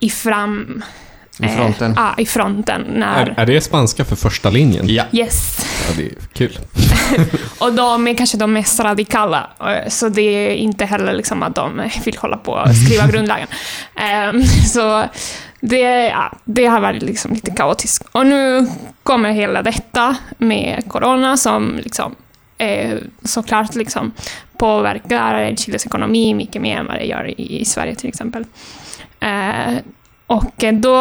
i 0.00 0.10
fram... 0.10 0.84
I 1.42 1.48
fronten. 1.48 1.90
Eh, 1.90 1.96
ja, 1.96 2.14
i 2.22 2.26
fronten. 2.26 2.82
När, 2.88 3.26
Är, 3.26 3.34
är 3.36 3.46
det 3.46 3.60
spanska 3.60 4.04
för 4.04 4.16
första 4.16 4.50
linjen? 4.50 4.84
Ja. 4.88 5.04
Yes. 5.12 5.66
Ja, 5.88 5.94
det 5.96 6.06
är 6.06 6.14
kul. 6.32 6.58
Och 7.58 7.72
de 7.72 8.08
är 8.08 8.14
kanske 8.14 8.36
de 8.36 8.52
mest 8.52 8.80
radikala, 8.80 9.50
eh, 9.60 9.88
så 9.88 10.08
det 10.08 10.22
är 10.22 10.54
inte 10.54 10.84
heller 10.84 11.12
liksom 11.12 11.42
att 11.42 11.54
de 11.54 11.90
vill 12.04 12.16
hålla 12.18 12.36
på 12.36 12.52
och 12.52 12.76
skriva 12.76 13.06
grundlagen. 13.12 13.48
Ehm, 13.94 14.42
Så 14.66 15.04
det, 15.60 15.80
ja, 16.08 16.32
det 16.44 16.66
har 16.66 16.80
varit 16.80 17.02
liksom 17.02 17.32
lite 17.32 17.50
kaotiskt. 17.50 18.08
Och 18.12 18.26
nu 18.26 18.66
kommer 19.02 19.32
hela 19.32 19.62
detta 19.62 20.16
med 20.38 20.84
corona 20.88 21.36
som 21.36 21.80
liksom, 21.84 22.14
eh, 22.60 22.98
såklart 23.24 23.74
liksom 23.74 24.12
påverkar 24.58 25.56
Chiles 25.56 25.86
ekonomi 25.86 26.34
mycket 26.34 26.62
mer 26.62 26.76
än 26.76 26.86
vad 26.86 26.96
det 26.96 27.04
gör 27.04 27.40
i, 27.40 27.60
i 27.60 27.64
Sverige 27.64 27.94
till 27.94 28.08
exempel. 28.08 28.44
Eh, 29.20 29.74
och 30.26 30.64
då 30.72 30.94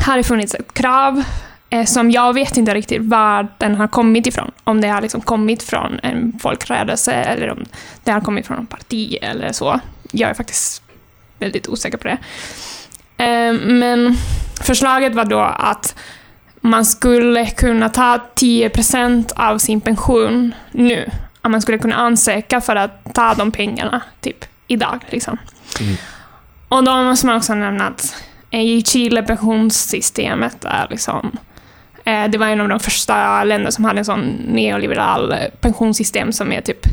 har 0.00 0.16
det 0.16 0.22
funnits 0.22 0.54
ett 0.54 0.74
krav 0.74 1.22
eh, 1.70 1.84
som 1.84 2.10
jag 2.10 2.32
vet 2.32 2.56
inte 2.56 2.74
riktigt 2.74 3.02
var 3.02 3.48
den 3.58 3.74
har 3.74 3.88
kommit 3.88 4.26
ifrån. 4.26 4.50
Om 4.64 4.80
det 4.80 4.88
har 4.88 5.00
liksom 5.00 5.20
kommit 5.20 5.62
från 5.62 6.00
en 6.02 6.38
folkrörelse 6.42 7.12
eller 7.12 7.50
om 7.50 7.64
det 8.04 8.10
har 8.10 8.20
kommit 8.20 8.46
från 8.46 8.58
en 8.58 8.66
parti 8.66 9.18
eller 9.22 9.52
så. 9.52 9.80
Jag 10.12 10.30
är 10.30 10.34
faktiskt 10.34 10.82
väldigt 11.38 11.68
osäker 11.68 11.98
på 11.98 12.08
det. 12.08 12.18
Eh, 13.24 13.52
men 13.52 14.16
förslaget 14.60 15.14
var 15.14 15.24
då 15.24 15.40
att 15.40 15.94
man 16.60 16.84
skulle 16.84 17.46
kunna 17.46 17.88
ta 17.88 18.18
10% 18.34 19.32
av 19.36 19.58
sin 19.58 19.80
pension 19.80 20.54
nu. 20.72 21.10
Att 21.42 21.50
man 21.50 21.62
skulle 21.62 21.78
kunna 21.78 21.96
ansöka 21.96 22.60
för 22.60 22.76
att 22.76 23.14
ta 23.14 23.34
de 23.34 23.52
pengarna, 23.52 24.02
typ 24.20 24.44
idag. 24.66 25.04
Liksom. 25.08 25.38
Mm. 25.80 25.96
Och 26.68 26.84
då 26.84 27.02
måste 27.02 27.26
man 27.26 27.36
också 27.36 27.54
nämna 27.54 27.86
att 27.86 28.14
i 28.50 28.82
Chile 28.82 29.22
pensionssystemet 29.22 30.64
är 30.64 30.86
liksom 30.90 31.38
eh, 32.04 32.24
det 32.28 32.38
var 32.38 32.46
en 32.46 32.60
av 32.60 32.68
de 32.68 32.80
första 32.80 33.44
länder 33.44 33.70
som 33.70 33.84
hade 33.84 33.98
en 33.98 34.04
sån 34.04 34.20
neoliberal 34.48 35.32
eh, 35.32 35.38
pensionssystem 35.60 36.32
som 36.32 36.52
är 36.52 36.60
typ 36.60 36.86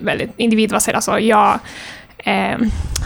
väldigt 0.00 0.30
individbaserat. 0.36 0.96
Alltså 0.96 1.18
jag 1.18 1.58
eh, 2.18 2.58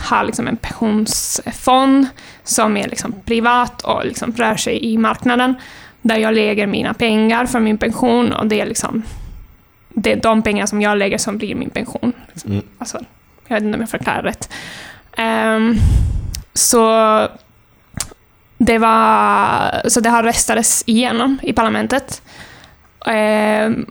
har 0.09 0.25
liksom 0.25 0.49
en 0.49 0.57
pensionsfond 0.57 2.07
som 2.45 2.77
är 2.77 2.89
liksom 2.89 3.15
privat 3.25 3.83
och 3.83 4.05
liksom 4.05 4.33
rör 4.33 4.57
sig 4.57 4.85
i 4.85 4.99
marknaden 4.99 5.55
där 6.07 6.17
jag 6.17 6.35
lägger 6.35 6.67
mina 6.67 6.95
pengar 6.95 7.47
för 7.47 7.61
min 7.61 7.79
pension 7.79 8.33
och 8.33 8.47
det 8.47 8.61
är 8.61 8.67
liksom 8.67 9.03
det 9.89 10.13
är 10.13 10.17
de 10.17 10.43
pengar 10.43 10.67
som 10.67 10.83
jag 10.83 10.99
lägger 10.99 11.19
som 11.19 11.39
blir 11.39 11.55
min 11.55 11.71
pension. 11.71 12.13
Liksom. 12.33 12.53
Mm. 12.53 12.65
Alltså, 12.79 12.99
jag 13.47 13.57
vet 13.57 13.65
inte 13.65 13.77
om 13.77 13.81
jag 13.81 13.91
förklarar 13.91 14.23
rätt. 14.23 14.53
Ehm, 15.17 15.77
så 16.55 16.89
det 18.59 18.79
var, 18.79 19.89
så 19.89 20.01
det 20.01 20.11
har 20.11 20.23
röstades 20.23 20.83
igenom 20.87 21.39
i 21.43 21.53
parlamentet. 21.53 22.23
Ehm, 23.07 23.87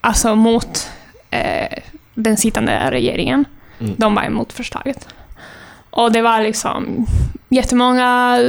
alltså 0.00 0.34
mot 0.34 0.90
eh, 1.30 1.78
den 2.14 2.36
sittande 2.36 2.90
regeringen. 2.90 3.44
Mm. 3.80 3.94
De 3.96 4.14
var 4.14 4.22
emot 4.22 4.52
förslaget. 4.52 5.08
Och 5.90 6.12
det 6.12 6.22
var 6.22 6.42
liksom 6.42 7.06
jättemånga 7.48 8.40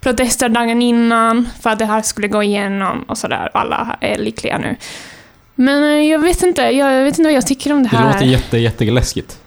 protester 0.00 0.48
dagen 0.48 0.82
innan 0.82 1.48
för 1.62 1.70
att 1.70 1.78
det 1.78 1.84
här 1.86 2.02
skulle 2.02 2.28
gå 2.28 2.42
igenom 2.42 3.02
och 3.02 3.18
sådär. 3.18 3.50
Alla 3.54 3.96
är 4.00 4.18
lyckliga 4.18 4.58
nu. 4.58 4.76
Men 5.54 5.82
eh, 5.84 6.10
jag 6.10 6.18
vet 6.18 6.42
inte, 6.42 6.62
jag 6.62 7.04
vet 7.04 7.18
inte 7.18 7.22
vad 7.28 7.32
jag 7.36 7.46
tycker 7.46 7.72
om 7.72 7.82
det 7.82 7.88
Det 7.88 7.96
här. 7.96 8.12
låter 8.12 8.26
jätte, 8.26 8.58
jätteläskigt. 8.58 9.38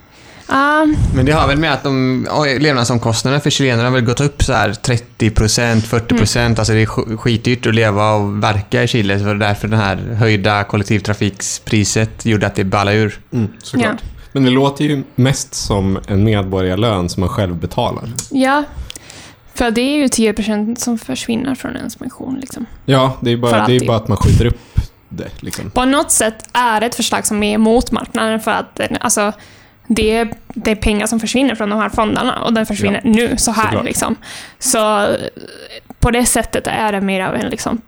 Ja, 0.50 0.88
Men 1.16 1.26
det 1.26 1.32
har 1.32 1.48
väl 1.48 1.58
med 1.58 1.74
att 1.74 1.84
de, 1.84 2.28
levnadsomkostnaderna 2.60 3.42
för 3.42 3.50
chilenarna 3.50 3.84
har 3.84 3.92
väl 3.92 4.02
gått 4.06 4.22
upp 4.22 4.44
så 4.44 4.54
här 4.54 4.70
30%, 4.70 5.82
40%. 5.82 6.60
Alltså 6.60 6.74
det 6.74 6.82
är 6.82 6.86
sk- 6.86 7.18
skitdyrt 7.18 7.66
att 7.66 7.76
leva 7.76 8.14
och 8.14 8.44
verka 8.44 8.84
i 8.84 8.88
Chile. 8.88 9.18
Så 9.20 9.24
det 9.26 9.28
var 9.34 9.36
därför 9.36 9.68
det 9.68 9.78
här 9.78 9.96
höjda 10.20 10.64
kollektivtrafikspriset 10.64 12.26
gjorde 12.26 12.48
att 12.48 12.56
det 12.56 12.64
ballade 12.64 12.98
ur. 12.98 13.20
Mm, 13.34 13.48
såklart. 13.64 13.98
Men 14.32 14.44
det 14.44 14.50
låter 14.52 14.86
ju 14.86 15.04
mest 15.16 15.54
som 15.54 16.00
en 16.08 16.24
medborgarlön 16.24 17.10
som 17.10 17.22
man 17.22 17.30
själv 17.30 17.56
betalar. 17.56 18.04
ja. 18.32 18.64
För 19.56 19.72
det 19.72 19.82
är 19.82 19.98
ju 19.98 20.06
10% 20.06 20.76
som 20.76 20.98
försvinner 20.98 21.56
från 21.56 21.76
ens 21.76 21.96
pension. 21.96 22.38
Liksom. 22.40 22.66
Ja, 22.86 23.18
det 23.22 23.32
är 23.32 23.38
bara, 23.38 23.68
det 23.68 23.76
är 23.76 23.88
bara 23.88 23.98
att 23.98 24.08
man 24.08 24.18
skjuter 24.18 24.46
upp 24.46 24.80
det. 25.10 25.30
Liksom. 25.40 25.70
På 25.72 25.86
något 25.86 26.12
sätt 26.12 26.50
är 26.54 26.80
det 26.80 26.86
ett 26.86 26.96
förslag 26.96 27.28
som 27.28 27.44
är 27.44 27.54
emot 27.54 27.92
marknaden 27.92 28.40
för 28.40 28.52
att 28.52 28.82
alltså, 29.00 29.32
det, 29.88 30.12
är, 30.12 30.34
det 30.48 30.72
är 30.72 30.76
pengar 30.76 31.08
som 31.08 31.20
försvinner 31.20 31.56
från 31.56 31.70
de 31.70 31.80
här 31.80 31.90
fonderna 31.90 32.44
och 32.44 32.54
den 32.54 32.66
försvinner 32.66 33.02
nu, 33.04 33.38
så 33.38 33.52
här. 33.52 33.64
såklart. 33.64 33.86
Liksom. 33.86 34.16
Så 34.60 35.08
på 36.00 36.12
det 36.12 36.26
sättet 36.26 36.68
är 36.68 36.92
det 36.92 37.02
mer 37.02 37.22
av 37.22 37.36
en 37.36 37.50
liksom, 37.50 37.82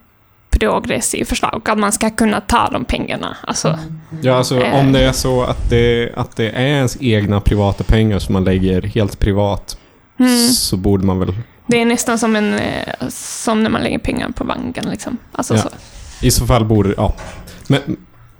progressiv 0.49 1.25
förslag, 1.25 1.62
att 1.69 1.77
man 1.77 1.91
ska 1.91 2.10
kunna 2.10 2.41
ta 2.41 2.69
de 2.69 2.86
pengarna. 2.86 3.38
Alltså, 3.41 3.80
Ja, 4.21 4.36
alltså 4.36 4.62
Eh. 4.63 4.80
om 4.80 4.91
det 4.91 5.03
är 5.03 5.12
så 5.12 5.43
att 5.43 5.69
det, 5.69 6.12
att 6.15 6.36
det 6.36 6.49
är 6.49 6.65
ens 6.67 6.97
egna 7.01 7.41
privata 7.41 7.84
pengar 7.84 8.19
som 8.19 8.34
man 8.34 8.43
lägger 8.43 8.82
helt 8.82 9.19
privat 9.19 9.77
mm, 10.19 10.47
så 10.49 10.77
borde 10.77 11.06
man 11.06 11.19
väl... 11.19 11.34
det 11.67 11.82
är 11.82 11.86
nästan 11.86 12.19
som, 12.19 12.36
en, 12.36 12.53
eh, 12.53 13.08
som 13.10 13.63
när 13.63 13.69
man 13.69 13.82
lägger 13.82 13.99
pengar 13.99 14.30
på 14.36 14.43
banken. 14.43 14.89
Liksom. 14.89 15.17
Alltså, 15.32 15.56
Ja. 15.56 15.62
så. 15.62 15.69
I 16.25 16.32
så 16.32 16.45
fall 16.47 16.65
borde... 16.65 16.93
Ja. 16.97 17.13
Men, 17.67 17.82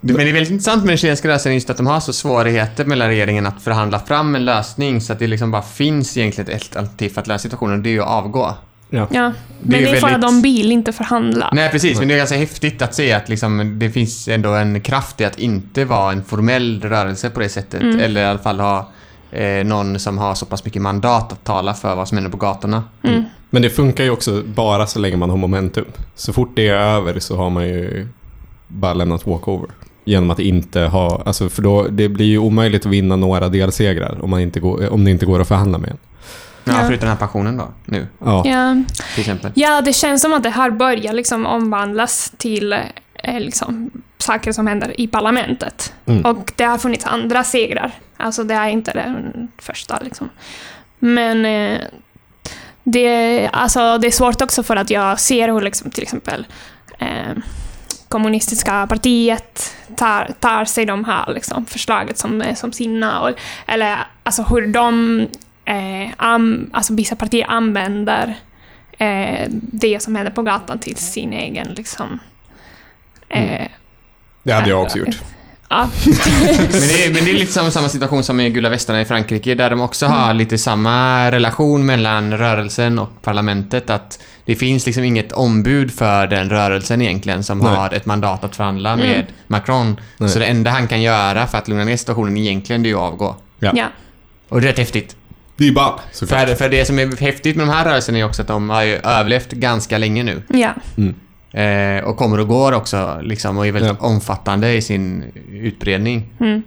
Men 0.02 0.16
det 0.16 0.30
är 0.30 0.34
väldigt 0.34 0.50
intressant 0.52 0.84
med 0.84 0.90
den 0.90 0.98
chilenska 0.98 1.28
rörelsen 1.28 1.54
just 1.54 1.70
att 1.70 1.78
de 1.78 1.88
har 1.88 2.00
så 2.00 2.14
svårigheter 2.14 2.86
mellan 2.86 3.08
regeringen 3.08 3.46
att 3.46 3.62
förhandla 3.62 4.00
fram 4.00 4.36
en 4.36 4.46
lösning 4.46 5.02
så 5.02 5.14
att 5.14 5.20
det 5.20 5.28
liksom 5.28 5.52
bara 5.52 5.62
finns 5.62 6.18
egentligen 6.18 6.50
ett 6.52 6.56
alternativ 6.78 7.10
för 7.10 7.22
att 7.22 7.28
lösa 7.28 7.42
situationen. 7.42 7.84
Det 7.84 7.90
är 7.90 7.92
ju 7.92 8.02
att 8.02 8.08
avgå. 8.08 8.56
ja. 8.90 9.08
Ja. 9.12 9.32
Men 9.62 9.76
är 9.76 9.82
det 9.82 9.90
är, 9.90 9.94
ju 9.94 10.00
för 10.00 10.08
att 10.08 10.14
väldigt- 10.14 10.22
de 10.30 10.42
vill 10.42 10.72
inte 10.72 10.92
förhandla. 10.94 11.50
Nej, 11.54 11.70
precis. 11.70 12.00
Men 12.00 12.08
det 12.08 12.14
är 12.14 12.18
ganska 12.18 12.38
häftigt 12.38 12.82
att 12.82 12.96
se 12.96 13.14
att 13.14 13.30
liksom, 13.30 13.80
det 13.80 13.90
finns 13.92 14.28
ändå 14.28 14.50
en 14.54 14.82
kraft 14.82 15.22
i 15.22 15.26
att 15.26 15.40
inte 15.40 15.86
vara 15.86 16.12
en 16.12 16.24
formell 16.24 16.82
rörelse 16.82 17.30
på 17.30 17.40
det 17.40 17.50
sättet. 17.50 17.82
Mm. 17.82 18.00
Eller 18.00 18.22
i 18.22 18.26
alla 18.26 18.40
fall 18.40 18.60
ha 18.60 18.90
eh, 19.32 19.66
någon 19.66 20.00
som 20.00 20.18
har 20.18 20.36
så 20.36 20.46
pass 20.46 20.66
mycket 20.66 20.82
mandat 20.82 21.32
att 21.32 21.44
tala 21.44 21.74
för 21.74 21.96
vad 21.96 22.08
som 22.08 22.18
händer 22.18 22.32
på 22.32 22.38
gatorna. 22.38 22.84
Mm. 23.04 23.24
Men 23.50 23.62
det 23.62 23.70
funkar 23.70 24.04
ju 24.04 24.10
också 24.10 24.44
bara 24.46 24.88
så 24.88 25.00
länge 25.00 25.18
man 25.18 25.30
har 25.30 25.38
momentum. 25.38 25.86
Så 26.16 26.34
fort 26.34 26.52
det 26.56 26.68
är 26.68 26.74
över 26.78 27.20
så 27.20 27.36
har 27.38 27.50
man 27.50 27.68
ju 27.68 28.08
bara 28.68 28.94
lämnat 28.94 29.28
walkover. 29.28 29.70
Genom 30.06 30.32
att 30.32 30.40
inte 30.40 30.80
ha... 30.82 31.22
Alltså 31.26 31.50
för 31.50 31.62
då, 31.62 31.88
det 31.88 32.10
blir 32.10 32.26
ju 32.26 32.38
omöjligt 32.38 32.86
att 32.86 32.92
vinna 32.92 33.16
några 33.16 33.50
delsegrar 33.50 34.18
om, 34.24 34.30
man 34.30 34.42
inte 34.42 34.60
går, 34.60 34.90
om 34.94 35.04
det 35.04 35.12
inte 35.12 35.26
går 35.26 35.40
att 35.42 35.48
förhandla 35.48 35.78
med 35.78 35.90
en. 35.90 35.98
Ja, 36.64 36.74
Ja. 36.74 36.80
förutom 36.88 37.00
den 37.00 37.10
här 37.10 37.16
pensionen 37.16 37.58
då, 37.58 37.68
nu, 37.86 38.08
Ja. 38.26 38.44
Ja. 38.46 38.84
till 39.14 39.20
exempel. 39.22 39.52
Ja, 39.56 39.82
det 39.82 39.94
känns 39.94 40.22
som 40.22 40.34
att 40.34 40.44
det 40.44 40.50
har 40.50 40.70
börjat 40.72 41.16
liksom 41.16 41.46
omvandlas 41.46 42.34
till 42.38 42.74
eh, 42.74 43.40
liksom, 43.40 43.92
saker 44.18 44.52
som 44.52 44.68
händer 44.68 45.02
i 45.02 45.08
parlamentet. 45.08 45.94
Mm. 46.06 46.26
Och 46.26 46.54
det 46.56 46.64
har 46.64 46.78
funnits 46.78 47.06
andra 47.06 47.44
segrar. 47.44 47.92
Alltså 48.18 48.44
det 48.44 48.54
är 48.54 48.68
inte 48.68 48.92
den 48.92 49.48
första. 49.58 50.00
Liksom. 50.00 50.30
Men 51.00 51.46
eh, 51.46 51.82
det, 52.84 53.50
alltså, 53.54 53.98
det 53.98 54.08
är 54.08 54.12
svårt 54.12 54.42
också 54.42 54.64
för 54.64 54.76
att 54.76 54.90
jag 54.90 55.20
ser 55.20 55.48
hur 55.48 55.62
liksom, 55.62 55.92
till 55.92 56.04
exempel 56.04 56.46
eh, 57.00 57.38
kommunistiska 58.08 58.88
partiet 58.88 59.76
tar, 59.96 60.32
tar 60.40 60.66
sig 60.66 60.86
de 60.86 61.06
här 61.06 61.34
liksom, 61.34 61.66
förslaget 61.66 62.18
som, 62.18 62.44
som 62.56 62.72
sina. 62.72 63.22
Och, 63.22 63.32
eller 63.66 63.98
alltså 64.24 64.44
hur 64.44 64.68
de, 64.68 65.20
eh, 65.66 66.10
am, 66.18 66.70
alltså 66.74 66.94
vissa 66.94 67.16
partier 67.16 67.46
använder 67.50 68.36
eh, 68.98 69.48
det 69.50 70.00
som 70.04 70.16
händer 70.16 70.32
på 70.32 70.42
gatan 70.42 70.80
till 70.80 70.96
sin 70.96 71.34
egen 71.34 71.68
liksom... 71.68 72.20
Eh, 73.30 73.68
Det 74.44 74.54
hade 74.54 74.70
jag 74.70 74.82
också 74.82 74.98
gjort. 74.98 75.18
Ja. 75.70 75.90
Men 76.06 76.82
det, 76.82 77.06
är, 77.06 77.14
men 77.14 77.26
det 77.26 77.32
är 77.32 77.34
lite 77.34 77.52
samma, 77.52 77.72
samma 77.72 77.90
situation 77.90 78.24
som 78.24 78.40
i 78.40 78.50
Gula 78.50 78.70
västarna 78.70 79.02
i 79.02 79.06
Frankrike 79.06 79.56
där 79.56 79.70
de 79.70 79.82
också 79.82 80.06
har 80.06 80.34
lite 80.34 80.58
samma 80.58 81.32
relation 81.32 81.86
mellan 81.86 82.38
rörelsen 82.38 83.00
och 83.00 83.22
parlamentet. 83.22 83.90
Att 83.90 84.20
det 84.46 84.56
finns 84.56 84.86
liksom 84.86 85.04
inget 85.04 85.32
ombud 85.32 85.92
för 85.94 86.28
den 86.28 86.50
rörelsen 86.50 87.02
egentligen 87.02 87.44
som 87.44 87.60
Nej. 87.60 87.76
har 87.76 87.94
ett 87.94 88.06
mandat 88.06 88.44
att 88.44 88.56
förhandla 88.56 88.94
Mm. 88.94 89.08
med 89.08 89.26
Macron. 89.48 90.00
Nej. 90.18 90.30
Så 90.30 90.40
det 90.40 90.46
enda 90.46 90.72
han 90.72 90.88
kan 90.88 91.02
göra 91.02 91.48
för 91.48 91.58
att 91.58 91.68
lugna 91.68 91.84
ner 91.84 91.98
situationen 91.98 92.38
egentligen 92.38 92.84
det 92.84 92.88
är 92.90 92.92
ju 92.92 92.96
att 92.98 93.02
avgå. 93.14 93.36
Ja. 93.60 93.72
ja. 93.76 93.86
Och 94.50 94.62
det 94.62 94.68
är 94.68 94.70
rätt 94.72 94.78
häftigt. 94.80 95.16
Det 95.58 95.68
är 95.68 95.72
bara. 95.72 96.00
För, 96.14 96.56
för 96.56 96.70
det 96.70 96.86
som 96.86 97.00
är 97.00 97.22
häftigt 97.22 97.56
med 97.56 97.68
de 97.68 97.74
här 97.74 97.86
rörelserna 97.86 98.18
är 98.18 98.24
också 98.24 98.42
att 98.42 98.48
de 98.48 98.70
har 98.70 98.84
ju 98.84 98.94
överlevt 98.96 99.52
ganska 99.52 99.98
länge 99.98 100.24
nu. 100.24 100.42
ja. 100.48 100.74
Mm. 100.98 101.16
Eh, 101.52 102.04
och 102.04 102.18
kommer 102.18 102.40
och 102.40 102.48
går 102.48 102.72
också 102.72 103.20
liksom 103.24 103.58
och 103.58 103.68
är 103.68 103.72
väldigt 103.72 103.92
Ja. 104.02 104.08
omfattande 104.08 104.74
i 104.74 104.82
sin 104.82 105.24
utbredning. 105.52 106.26
Mm. 106.40 106.62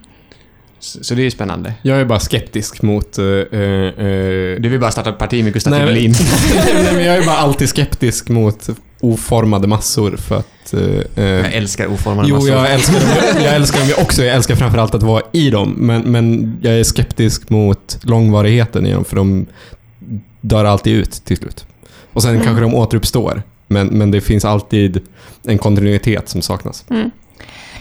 Så, 0.78 1.04
så 1.04 1.14
det 1.14 1.20
är 1.22 1.24
ju 1.24 1.30
spännande. 1.30 1.74
Jag 1.82 2.00
är 2.00 2.04
bara 2.04 2.20
skeptisk 2.20 2.82
mot... 2.82 3.18
eh, 3.18 3.24
eh, 3.24 3.60
eh, 3.62 4.60
Du 4.60 4.68
vill 4.68 4.80
bara 4.80 4.90
starta 4.90 5.10
ett 5.10 5.18
parti 5.18 5.44
med 5.44 5.52
Gustav 5.52 5.70
Fridolin. 5.72 6.14
Nej, 6.84 6.94
men 6.94 7.04
jag 7.04 7.16
är 7.16 7.26
bara 7.26 7.36
alltid 7.36 7.68
skeptisk 7.68 8.28
mot 8.28 8.68
oformade 9.00 9.66
massor 9.68 10.16
för 10.16 10.36
att... 10.38 10.74
eh, 10.74 10.80
eh, 11.24 11.24
Jag 11.24 11.52
älskar 11.54 11.86
oformade 11.86 12.28
Jo, 12.28 12.34
massor. 12.34 12.50
jag 12.50 12.72
älskar, 12.72 13.00
dem, 13.00 13.08
jag, 13.34 13.42
jag 13.46 13.54
älskar 13.54 13.78
dem 13.80 13.88
ju 13.88 13.94
också. 13.94 14.24
Jag 14.24 14.34
älskar 14.36 14.54
framförallt 14.56 14.94
att 14.94 15.02
vara 15.02 15.22
i 15.32 15.50
dem. 15.50 15.74
Men, 15.78 16.02
men 16.02 16.56
jag 16.62 16.74
är 16.74 16.84
skeptisk 16.84 17.50
mot 17.50 17.98
långvarigheten 18.02 18.86
i 18.86 18.92
dem, 18.92 19.04
för 19.04 19.16
de 19.16 19.46
dör 20.40 20.64
alltid 20.64 20.94
ut 20.96 21.12
till 21.12 21.36
slut. 21.36 21.66
Och 22.12 22.22
sen 22.22 22.30
Mm. 22.30 22.44
kanske 22.44 22.62
de 22.62 22.74
återuppstår. 22.74 23.42
Men, 23.70 23.86
men 23.86 24.10
det 24.10 24.20
finns 24.20 24.44
alltid 24.44 25.00
en 25.44 25.58
kontinuitet 25.58 26.28
som 26.28 26.42
saknas. 26.42 26.84
Mm. 26.90 27.10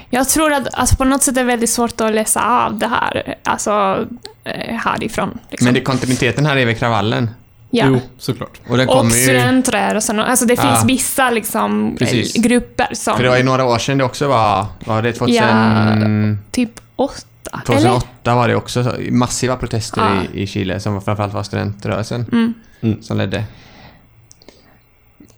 Jag 0.09 0.29
tror 0.29 0.53
att 0.53 0.73
alltså, 0.73 0.95
på 0.95 1.03
något 1.03 1.23
sätt 1.23 1.37
är 1.37 1.41
det 1.41 1.47
väldigt 1.47 1.69
svårt 1.69 2.01
att 2.01 2.13
läsa 2.13 2.65
av 2.65 2.77
det 2.79 2.87
här, 2.87 3.35
alltså 3.43 4.05
eh, 4.43 4.75
härifrån. 4.75 5.39
Liksom. 5.51 5.65
Men 5.65 5.73
det, 5.73 5.81
kontinuiteten 5.81 6.45
här 6.45 6.57
är 6.57 6.65
väl 6.65 6.75
kravallen. 6.75 7.29
ja. 7.69 7.85
Jo, 7.87 7.99
såklart. 8.17 8.59
Och 8.69 8.77
den 8.77 8.87
och 8.89 8.95
kommer 8.95 9.15
ju... 9.15 9.23
studentrörelsen. 9.23 10.19
Alltså 10.19 10.45
det 10.45 10.53
Ja. 10.53 10.61
finns 10.61 10.85
vissa 10.85 11.29
liksom, 11.31 11.95
Precis. 11.99 12.35
eh, 12.35 12.41
grupper 12.41 12.87
som... 12.93 13.15
För 13.17 13.23
det 13.23 13.29
var 13.29 13.37
ju 13.37 13.43
några 13.43 13.65
år 13.65 13.77
sedan 13.77 13.97
det 13.97 14.03
också 14.03 14.27
var... 14.27 14.65
Var 14.85 15.01
det 15.01 15.13
2000, 15.13 15.35
Ja. 15.43 16.35
Typ 16.51 16.71
åtta? 16.95 17.15
Eller? 17.53 17.65
2008 17.65 18.35
var 18.35 18.47
det 18.47 18.55
också 18.55 18.83
så, 18.83 18.91
massiva 19.11 19.55
protester 19.55 20.01
Ja. 20.01 20.21
i, 20.33 20.43
i 20.43 20.47
Chile 20.47 20.79
som 20.79 21.01
framförallt 21.01 21.33
var 21.33 21.43
studentrörelsen 21.43 22.53
Mm. 22.81 23.01
som 23.03 23.17
ledde. 23.17 23.43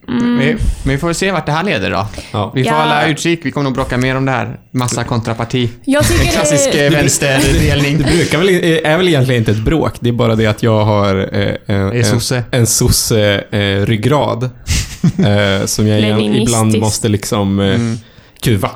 Vi, 0.07 0.13
men 0.83 0.93
vi 0.93 0.97
får 0.97 1.13
se 1.13 1.31
vart 1.31 1.45
det 1.45 1.51
här 1.51 1.63
leder 1.63 1.91
då. 1.91 2.07
Ja. 2.31 2.51
Vi 2.55 2.63
får 2.63 2.71
Ja. 2.73 2.79
hålla 2.81 3.07
utkik. 3.07 3.39
Vi 3.43 3.51
kommer 3.51 3.63
nog 3.63 3.73
bråka 3.73 3.97
mer 3.97 4.17
om 4.17 4.25
det 4.25 4.31
här. 4.31 4.59
Massa 4.71 5.03
kontraparti. 5.03 5.69
Jag 5.85 6.07
tycker 6.07 6.25
En 6.25 6.31
klassisk 6.31 6.71
det, 6.71 6.85
eh, 6.85 6.91
vänsterdelning. 6.91 7.97
Det 7.97 8.03
brukar 8.03 8.37
väl, 8.37 8.49
är 8.85 8.97
väl 8.97 9.07
egentligen 9.07 9.41
inte 9.41 9.51
ett 9.51 9.63
bråk, 9.65 9.93
det 9.99 10.09
är 10.09 10.13
bara 10.13 10.35
det 10.35 10.45
att 10.47 10.63
jag 10.63 10.85
har 10.85 11.15
eh, 11.37 11.55
en, 11.75 11.91
är 11.91 12.03
sosse. 12.03 12.37
en, 12.51 12.59
en 12.59 12.67
sosse-ryggrad. 12.67 14.43
eh, 15.19 15.65
som 15.65 15.87
jag 15.87 16.21
ibland 16.35 16.77
måste 16.79 17.07
liksom 17.09 17.59
eh, 17.59 17.65
Mm. 17.75 17.97
kuva. 18.41 18.69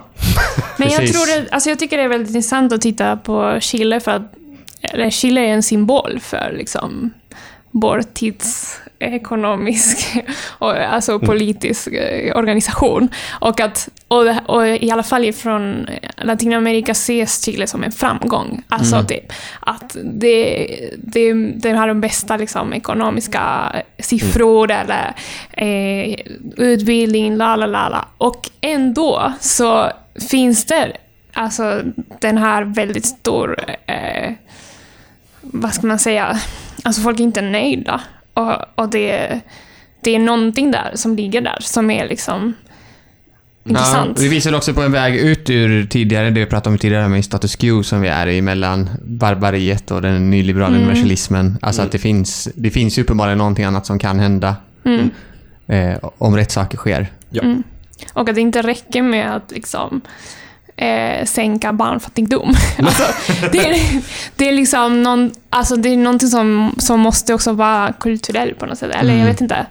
Men 0.77 0.89
jag, 0.89 1.07
tror 1.13 1.25
det, 1.41 1.45
alltså 1.51 1.69
jag 1.69 1.79
tycker 1.79 1.97
det 1.97 2.03
är 2.03 2.07
väldigt 2.07 2.29
intressant 2.29 2.73
att 2.73 2.81
titta 2.81 3.17
på 3.17 3.57
Chile 3.61 3.99
för 3.99 4.11
att 4.11 4.33
eller 4.81 5.09
Chile 5.09 5.41
är 5.41 5.47
en 5.53 5.63
symbol 5.63 6.19
för 6.21 6.53
liksom 6.57 7.13
vår 7.71 8.03
tids 8.13 8.77
ekonomisk 8.99 10.17
och 10.47 10.71
alltså 10.71 11.19
politisk 11.19 11.87
eh, 11.87 12.37
organisation. 12.37 13.09
Och, 13.39 13.59
att, 13.59 13.89
och, 14.07 14.25
och 14.45 14.67
i 14.67 14.91
alla 14.91 15.03
fall 15.03 15.33
från 15.33 15.87
Latinamerika 16.17 16.91
ses 16.91 17.45
Chile 17.45 17.67
som 17.67 17.83
en 17.83 17.91
framgång. 17.91 18.63
Alltså 18.67 18.95
Mm. 18.95 19.05
det, 19.07 19.19
att 19.59 19.97
det, 20.03 20.67
det, 20.97 21.33
det 21.33 21.71
har 21.71 21.87
de 21.87 22.01
bästa 22.01 22.37
liksom, 22.37 22.73
ekonomiska 22.73 23.75
siffror 23.99 24.71
eller 24.71 25.15
eh, 25.51 26.15
utbildning, 26.57 27.35
la 27.37 27.55
la 27.55 27.65
la 27.65 27.89
la. 27.89 28.05
Och 28.17 28.49
ändå 28.61 29.33
så 29.39 29.91
finns 30.29 30.65
det 30.65 30.91
alltså 31.33 31.81
den 32.19 32.37
här 32.37 32.63
väldigt 32.63 33.05
stor, 33.05 33.59
eh, 33.85 34.31
vad 35.41 35.73
ska 35.73 35.87
man 35.87 35.99
säga, 35.99 36.39
alltså 36.83 37.01
folk 37.01 37.19
är 37.19 37.23
inte 37.23 37.41
nöjda. 37.41 38.01
Och, 38.35 38.53
och 38.75 38.89
det, 38.89 39.39
det 40.01 40.15
är 40.15 40.19
någonting 40.19 40.71
där 40.71 40.91
som 40.95 41.15
ligger 41.15 41.41
där 41.41 41.57
som 41.61 41.91
är 41.91 42.07
liksom 42.07 42.53
intressant. 43.63 44.11
Ja, 44.17 44.23
det 44.23 44.29
visar 44.29 44.53
också 44.55 44.73
på 44.73 44.81
en 44.81 44.91
väg 44.91 45.15
ut 45.15 45.49
ur 45.49 45.85
tidigare, 45.87 46.29
det 46.29 46.39
vi 46.39 46.45
pratade 46.45 46.73
om 46.73 46.77
tidigare 46.77 47.07
med 47.07 47.25
status 47.25 47.55
quo 47.55 47.83
som 47.83 48.01
vi 48.01 48.07
är 48.07 48.27
i 48.27 48.41
mellan 48.41 48.89
barbariet 49.03 49.91
och 49.91 50.01
den 50.01 50.29
nyliberala 50.29 50.75
Mm. 50.75 50.81
universalismen. 50.81 51.57
Alltså 51.61 51.81
att 51.81 51.91
det 51.91 51.97
finns, 51.99 52.49
det 52.55 52.69
finns 52.69 52.97
ju 52.97 53.01
uppenbarligen 53.01 53.37
någonting 53.37 53.65
annat 53.65 53.85
som 53.85 53.99
kan 53.99 54.19
hända 54.19 54.55
Mm. 54.85 55.09
eh, 55.67 55.97
om 56.17 56.35
rätt 56.37 56.51
saker 56.51 56.77
sker. 56.77 57.07
Ja. 57.29 57.43
Mm. 57.43 57.63
Och 58.13 58.29
att 58.29 58.35
det 58.35 58.41
inte 58.41 58.61
räcker 58.61 59.01
med 59.01 59.35
att 59.35 59.51
liksom 59.51 60.01
eh, 60.77 61.25
sänka 61.25 61.73
barnfattigdom. 61.73 62.55
alltså, 62.77 63.03
det, 63.51 63.57
är, 63.69 64.01
det 64.35 64.49
är 64.49 64.53
liksom 64.53 65.03
någon, 65.03 65.31
alltså 65.49 65.75
det 65.75 65.89
är 65.89 65.97
någonting 65.97 66.29
som, 66.29 66.75
som 66.77 66.99
måste 66.99 67.33
också 67.33 67.51
vara 67.53 67.93
kulturellt 67.93 68.59
på 68.59 68.65
något 68.65 68.77
sätt. 68.77 68.91
Eller 68.95 69.09
jag 69.13 69.21
Mm. 69.21 69.27
vet 69.27 69.41
inte. 69.41 69.65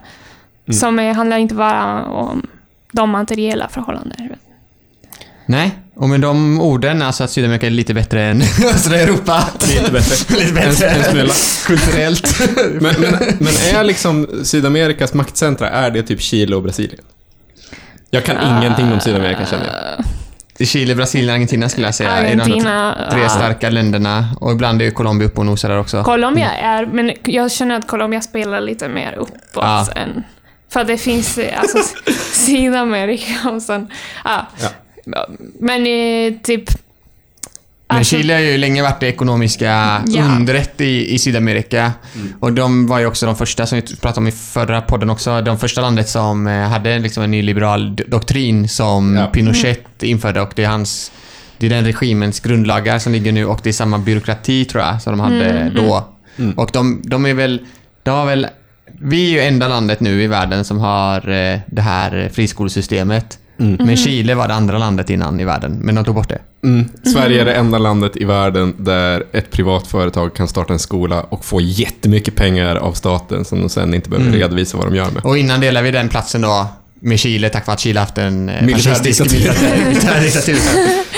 Som 0.79 0.99
är, 0.99 1.13
handlar 1.13 1.37
inte 1.37 1.55
bara 1.55 2.05
om 2.05 2.47
de 2.91 3.09
materiella 3.09 3.67
förhållanden. 3.67 4.29
Nej, 5.45 5.71
och 5.95 6.09
med 6.09 6.21
de 6.21 6.61
orden, 6.61 7.01
alltså 7.01 7.23
att 7.23 7.31
Sydamerika 7.31 7.65
är 7.65 7.71
lite 7.71 7.93
bättre 7.93 8.23
än 8.25 8.41
östra 8.73 8.97
Europa. 8.97 9.43
Lite 9.67 9.91
bättre. 9.91 10.35
lite 10.39 10.53
bättre. 10.53 10.87
En- 10.89 10.97
en 10.97 11.03
smula. 11.11 11.33
Kulturellt. 11.65 12.39
Men, 12.81 12.95
men, 13.01 13.11
men 13.39 13.53
är 13.75 13.83
liksom 13.83 14.27
Sydamerikas 14.43 15.13
maktcentra, 15.13 15.69
är 15.69 15.91
det 15.91 16.03
typ 16.03 16.21
Chile 16.21 16.55
och 16.55 16.63
Brasilien? 16.63 17.03
Jag 18.09 18.23
kan 18.25 18.57
ingenting 18.57 18.93
om 18.93 18.99
Sydamerika 18.99 19.45
känner 19.45 19.65
jag. 19.65 20.05
Chile, 20.63 20.95
Brasilien, 20.95 21.29
Argentina 21.35 21.69
skulle 21.69 21.87
jag 21.87 21.95
säga 21.95 22.11
är 22.11 22.23
de 22.23 22.41
Argentina. 22.41 23.07
tre 23.11 23.21
ja. 23.21 23.29
starka 23.29 23.69
länderna. 23.69 24.27
Och 24.41 24.51
ibland 24.51 24.81
är 24.81 24.85
ju 24.85 24.91
Colombia 24.91 25.27
uppe 25.27 25.39
och 25.39 25.45
nosar 25.45 25.69
där 25.69 25.79
också. 25.79 26.03
Colombia 26.03 26.51
är, 26.51 26.85
men 26.85 27.13
jag 27.23 27.51
känner 27.51 27.75
att 27.75 27.87
Colombia 27.87 28.21
spelar 28.21 28.61
lite 28.61 28.87
mer 28.89 29.13
uppåt 29.13 29.39
Ja. 29.53 29.87
än... 29.95 30.23
För 30.69 30.83
det 30.83 30.97
finns 30.97 31.39
alltså 31.57 31.77
Sydamerika 32.31 33.49
och 33.49 33.61
sen... 33.61 33.87
Ja. 34.23 34.47
Men 35.59 35.87
eh, 35.87 36.33
typ... 36.43 36.69
Men 37.87 37.97
alltså- 37.97 38.15
Chile 38.15 38.33
har 38.33 38.39
ju 38.39 38.57
länge 38.57 38.81
varit 38.83 38.99
det 38.99 39.07
ekonomiska 39.07 40.01
Ja. 40.07 40.23
undret 40.25 40.81
i, 40.81 41.13
i 41.15 41.19
Sydamerika. 41.19 41.91
Och 42.39 42.53
de 42.53 42.87
var 42.87 42.99
ju 42.99 43.05
också 43.05 43.25
de 43.25 43.35
första, 43.35 43.65
som 43.65 43.75
vi 43.75 43.95
pratade 43.95 44.17
om 44.19 44.27
i 44.27 44.31
förra 44.31 44.81
podden 44.81 45.09
också, 45.09 45.41
de 45.41 45.57
första 45.59 45.81
landet 45.81 46.09
som 46.09 46.47
eh, 46.47 46.53
hade 46.69 46.99
liksom 46.99 47.23
en 47.23 47.31
nyliberal 47.31 47.95
doktrin 48.07 48.69
som 48.69 49.15
Ja. 49.15 49.25
Pinochet 49.27 50.03
införde 50.03 50.41
och 50.41 50.51
det 50.55 50.63
är 50.63 50.67
hans 50.67 51.11
det 51.57 51.65
är 51.65 51.69
den 51.69 51.85
regimens 51.85 52.39
grundlagar 52.39 52.99
som 52.99 53.13
ligger 53.13 53.31
nu 53.31 53.45
och 53.45 53.59
det 53.63 53.69
är 53.69 53.73
samma 53.73 53.97
byråkrati 53.99 54.65
tror 54.65 54.83
jag 54.83 55.01
som 55.01 55.13
de 55.13 55.19
hade 55.19 55.49
Mm, 55.49 55.73
då. 55.75 56.05
Mm. 56.37 56.53
Och 56.57 56.69
de, 56.73 57.01
de 57.05 57.25
är 57.25 57.33
väl, 57.33 57.59
de 58.03 58.09
har 58.09 58.25
väl, 58.25 58.47
vi 59.01 59.25
är 59.25 59.29
ju 59.29 59.39
enda 59.47 59.67
landet 59.67 59.99
nu 59.99 60.23
i 60.23 60.27
världen 60.27 60.65
som 60.65 60.79
har 60.79 61.29
eh, 61.29 61.59
det 61.67 61.81
här 61.81 62.29
friskolesystemet. 62.33 63.39
Mm. 63.59 63.75
Men 63.85 63.97
Chile 63.97 64.35
var 64.35 64.47
det 64.47 64.53
andra 64.53 64.77
landet 64.77 65.09
innan 65.09 65.39
i 65.39 65.45
världen, 65.45 65.79
men 65.81 65.95
de 65.95 66.05
tog 66.05 66.15
bort 66.15 66.29
det. 66.29 66.39
Mm. 66.63 66.85
Sverige 67.13 67.41
är 67.41 67.45
det 67.45 67.53
enda 67.53 67.77
landet 67.77 68.11
i 68.15 68.23
världen 68.25 68.73
där 68.79 69.23
ett 69.31 69.51
privat 69.51 69.87
företag 69.87 70.35
kan 70.35 70.47
starta 70.47 70.73
en 70.73 70.79
skola 70.79 71.21
och 71.21 71.45
få 71.45 71.61
jättemycket 71.61 72.35
pengar 72.35 72.75
av 72.75 72.93
staten 72.93 73.45
som 73.45 73.59
de 73.59 73.69
sen 73.69 73.93
inte 73.93 74.09
behöver 74.09 74.27
Mm. 74.27 74.39
redovisa 74.39 74.77
vad 74.77 74.85
de 74.87 74.95
gör 74.95 75.11
med. 75.11 75.23
Och 75.25 75.37
innan 75.37 75.59
delade 75.61 75.83
vi 75.85 75.91
den 75.91 76.09
platsen 76.09 76.41
då 76.41 76.67
med 76.99 77.19
Chile 77.19 77.49
tack 77.49 77.67
vare 77.67 77.73
att 77.73 77.79
Chile 77.79 77.99
haft 77.99 78.17
en 78.17 78.49
eh, 78.49 78.67
fascistisk 78.67 79.23
diktatur. 79.23 79.39
militär- 79.65 79.87
militärdiktatur. 79.89 80.55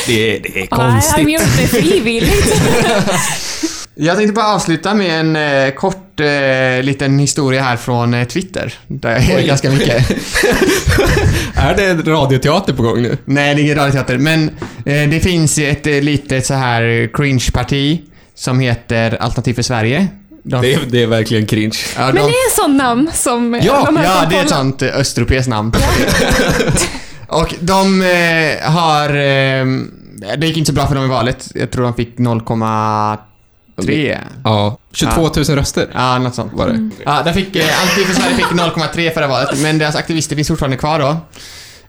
Det, 0.07 0.39
det 0.39 0.49
är 0.49 0.53
Nej, 0.55 0.67
han 0.71 0.91
konstigt. 0.91 1.29
gjort 1.29 1.57
det 1.57 1.67
frivilligt. 1.67 2.61
Jag 3.99 4.17
tänkte 4.17 4.33
bara 4.33 4.47
avsluta 4.47 4.93
med 4.93 5.19
en 5.19 5.35
eh, 5.35 5.71
kort 5.73 6.19
eh, 6.19 6.83
liten 6.83 7.19
historia 7.19 7.61
här 7.61 7.77
från 7.77 8.13
eh, 8.13 8.27
Twitter. 8.27 8.73
Där 8.87 9.11
jag 9.11 9.29
är 9.29 9.37
Oj. 9.37 9.47
ganska 9.47 9.69
mycket. 9.71 10.09
är 11.55 11.75
det 11.75 11.93
radioteater 12.11 12.73
på 12.73 12.83
gång 12.83 13.01
nu? 13.01 13.17
Nej, 13.25 13.55
det 13.55 13.61
är 13.61 13.63
ingen 13.63 13.75
radioteater. 13.75 14.17
Men 14.17 14.49
eh, 14.85 15.09
det 15.09 15.19
finns 15.23 15.57
ju 15.59 15.69
ett 15.69 15.87
eh, 15.87 16.01
litet 16.01 16.45
så 16.45 16.53
här 16.53 17.09
cringe-parti 17.13 18.01
som 18.35 18.59
heter 18.59 19.17
Alternativ 19.21 19.53
för 19.53 19.61
Sverige. 19.61 20.07
De, 20.43 20.61
Det 20.61 20.73
är, 20.73 20.79
det 20.89 21.03
är 21.03 21.07
verkligen 21.07 21.45
cringe. 21.45 21.77
ja, 21.95 22.05
Men 22.05 22.15
de, 22.15 22.21
det 22.21 22.27
är 22.27 22.49
en 22.49 22.55
sån 22.63 22.77
namn 22.77 23.09
som... 23.13 23.59
ja, 23.63 23.83
de 23.85 23.97
här 23.97 24.03
ja, 24.05 24.21
som 24.21 24.29
det 24.29 24.37
är 24.37 24.43
ett 24.43 24.49
sånt 24.49 24.81
östeuropeiskt 24.83 25.49
namn. 25.49 25.71
Och 27.27 27.55
de 27.59 28.01
eh, 28.01 28.71
har... 28.71 29.09
Eh, 29.09 29.65
det 30.37 30.47
gick 30.47 30.57
inte 30.57 30.67
så 30.67 30.73
bra 30.73 30.87
för 30.87 30.95
dem 30.95 31.05
i 31.05 31.07
valet. 31.07 31.47
Jag 31.55 31.71
tror 31.71 31.83
de 31.83 31.93
fick 31.93 32.17
0,3. 33.77 34.17
Ja, 34.43 34.77
22 34.93 35.21
000 35.21 35.31
röster 35.31 35.87
Ja, 35.93 36.17
något 36.17 36.35
sånt. 36.35 36.53
var 36.53 36.65
det. 36.67 36.71
Mm. 36.73 36.91
Ja, 37.05 37.21
där 37.25 37.33
fick, 37.33 37.55
eh, 37.55 37.65
för 37.65 38.13
Sverige 38.13 38.35
fick 38.35 38.45
0,3 38.45 39.13
förra 39.13 39.27
valet, 39.27 39.59
men 39.61 39.77
deras 39.77 39.95
aktivister 39.95 40.35
finns 40.35 40.47
fortfarande 40.47 40.77
kvar 40.77 40.99
då. 40.99 41.17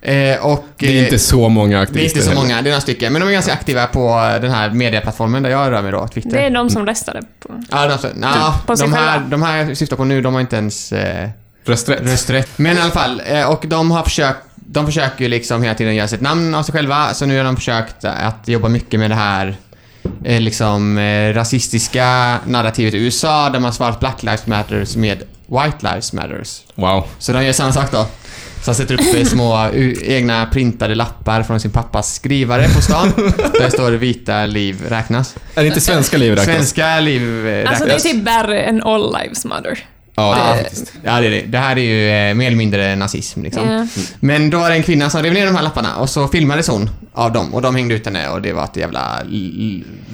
Eh, 0.03 0.45
och, 0.47 0.65
Det 0.77 0.87
är 0.87 0.93
eh, 0.99 1.05
inte 1.05 1.19
så 1.19 1.49
många 1.49 1.77
det 1.77 1.81
är 1.81 1.83
aktivister 1.83 2.19
inte 2.19 2.23
så 2.23 2.29
heller. 2.29 2.43
många, 2.43 2.55
det 2.63 2.69
är 2.69 2.71
några 2.73 2.81
stycken. 2.81 3.13
Men 3.13 3.21
de 3.23 3.29
är 3.29 3.33
ganska 3.33 3.53
aktiva 3.53 3.87
på 3.87 4.39
den 4.41 4.51
här 4.51 4.71
medieplattformen 4.71 5.43
där 5.43 5.51
jag 5.51 5.71
rör 5.73 5.83
mig 5.83 5.93
då, 5.93 6.09
Twitter. 6.09 6.31
Det 6.31 6.41
är 6.41 6.51
de 6.51 6.71
som 6.71 6.87
röstade 6.87 7.23
på... 7.41 7.63
Ja, 7.71 7.87
de, 8.03 8.09
ja, 8.23 8.61
På 8.67 8.77
sig 8.77 8.89
de, 8.89 8.93
här, 8.95 9.19
de 9.21 9.43
här 9.43 9.57
jag 9.57 9.77
syftar 9.77 9.97
på 9.97 10.05
nu, 10.05 10.23
de 10.23 10.35
har 10.35 10.41
inte 10.41 10.57
ens 10.57 10.93
eh, 10.93 11.29
Rösträtt. 11.65 12.01
rösträtt. 12.03 12.51
Men 12.59 12.77
i 12.77 12.81
alla 12.81 12.91
fall, 12.91 13.23
eh, 13.27 13.51
och 13.51 13.65
de 13.67 13.91
har 13.91 14.03
försökt 14.03 14.39
de 14.71 14.87
försöker 14.87 15.25
ju 15.25 15.29
liksom 15.29 15.63
hela 15.63 15.75
tiden 15.75 15.95
göra 15.95 16.09
sig 16.09 16.17
ett 16.17 16.23
namn 16.23 16.55
av 16.55 16.63
sig 16.63 16.73
själva, 16.73 17.15
så 17.15 17.27
nu 17.27 17.37
har 17.37 17.45
de 17.45 17.57
försökt 17.57 18.05
att 18.05 18.49
jobba 18.49 18.69
mycket 18.69 19.01
med 19.01 19.11
det 19.11 19.15
här 19.15 19.57
eh, 20.25 20.41
liksom 20.41 20.99
eh, 20.99 21.35
rasistiska 21.35 22.39
narrativet 22.47 22.95
i 22.95 22.99
USA, 22.99 23.51
där 23.51 23.61
man 23.61 23.73
svarat 23.73 24.01
Black 24.01 24.23
Lives 24.23 24.47
Matters 24.47 24.97
med 24.97 25.19
White 25.47 25.77
Lives 25.81 26.13
Matters. 26.13 26.61
Wow. 26.75 27.05
Så 27.19 27.33
de 27.33 27.45
gör 27.45 27.53
samma 27.53 27.73
sak 27.73 27.93
då. 27.93 28.07
Så 28.63 28.67
han 28.71 28.75
sätter 28.75 28.95
upp 28.95 29.15
eh, 29.17 29.25
små 29.25 29.69
u- 29.73 29.97
egna 30.03 30.47
printade 30.47 30.95
lappar 30.95 31.43
från 31.43 31.61
sin 31.61 31.71
pappas 31.71 32.15
skrivare 32.15 32.69
på 32.69 32.83
stan. 32.83 33.13
där 33.53 33.61
det 33.65 33.71
står 33.71 33.91
vita 33.93 34.47
liv 34.47 34.83
räknas. 34.89 35.35
Är 35.55 35.63
det 35.63 35.67
inte 35.69 35.81
svenska 35.81 36.17
liv 36.17 36.31
räknas? 36.31 36.47
Svenska 36.57 37.01
liv 37.01 37.47
eh, 37.49 37.69
Alltså 37.71 37.85
det 37.85 37.91
är 37.91 37.95
räknas. 37.95 38.13
typ 38.13 38.23
värre 38.27 38.61
än 38.63 38.83
All 38.83 39.17
Lives 39.23 39.45
Matter. 39.45 39.79
Ja, 40.21 40.35
det 40.35 40.59
är 40.59 40.63
faktiskt. 40.63 40.93
ja, 41.05 41.21
det 41.21 41.27
är 41.27 41.31
det. 41.31 41.43
Det 41.43 41.59
här 41.59 41.77
är 41.79 41.81
ju 41.83 42.09
eh, 42.31 42.35
mer 42.35 42.47
eller 42.47 42.57
mindre 42.57 42.97
nazism 42.97 43.43
liksom. 43.43 43.69
Ja. 43.71 43.87
Men 44.21 44.51
då 44.51 44.59
var 44.59 44.69
det 44.71 44.75
en 44.77 44.83
kvinna 44.83 45.11
som 45.11 45.23
rev 45.23 45.33
ner 45.33 45.47
de 45.47 45.55
här 45.57 45.63
lapparna 45.63 45.97
och 45.97 46.11
så 46.11 46.29
filmades 46.29 46.69
hon 46.69 46.91
av 47.13 47.33
dem 47.33 47.55
och 47.55 47.63
de 47.63 47.75
hängde 47.75 47.95
ut 47.95 48.05
henne 48.05 48.29
och 48.29 48.43
det 48.43 48.53
var 48.53 48.65
ett 48.65 48.77
jävla 48.77 49.23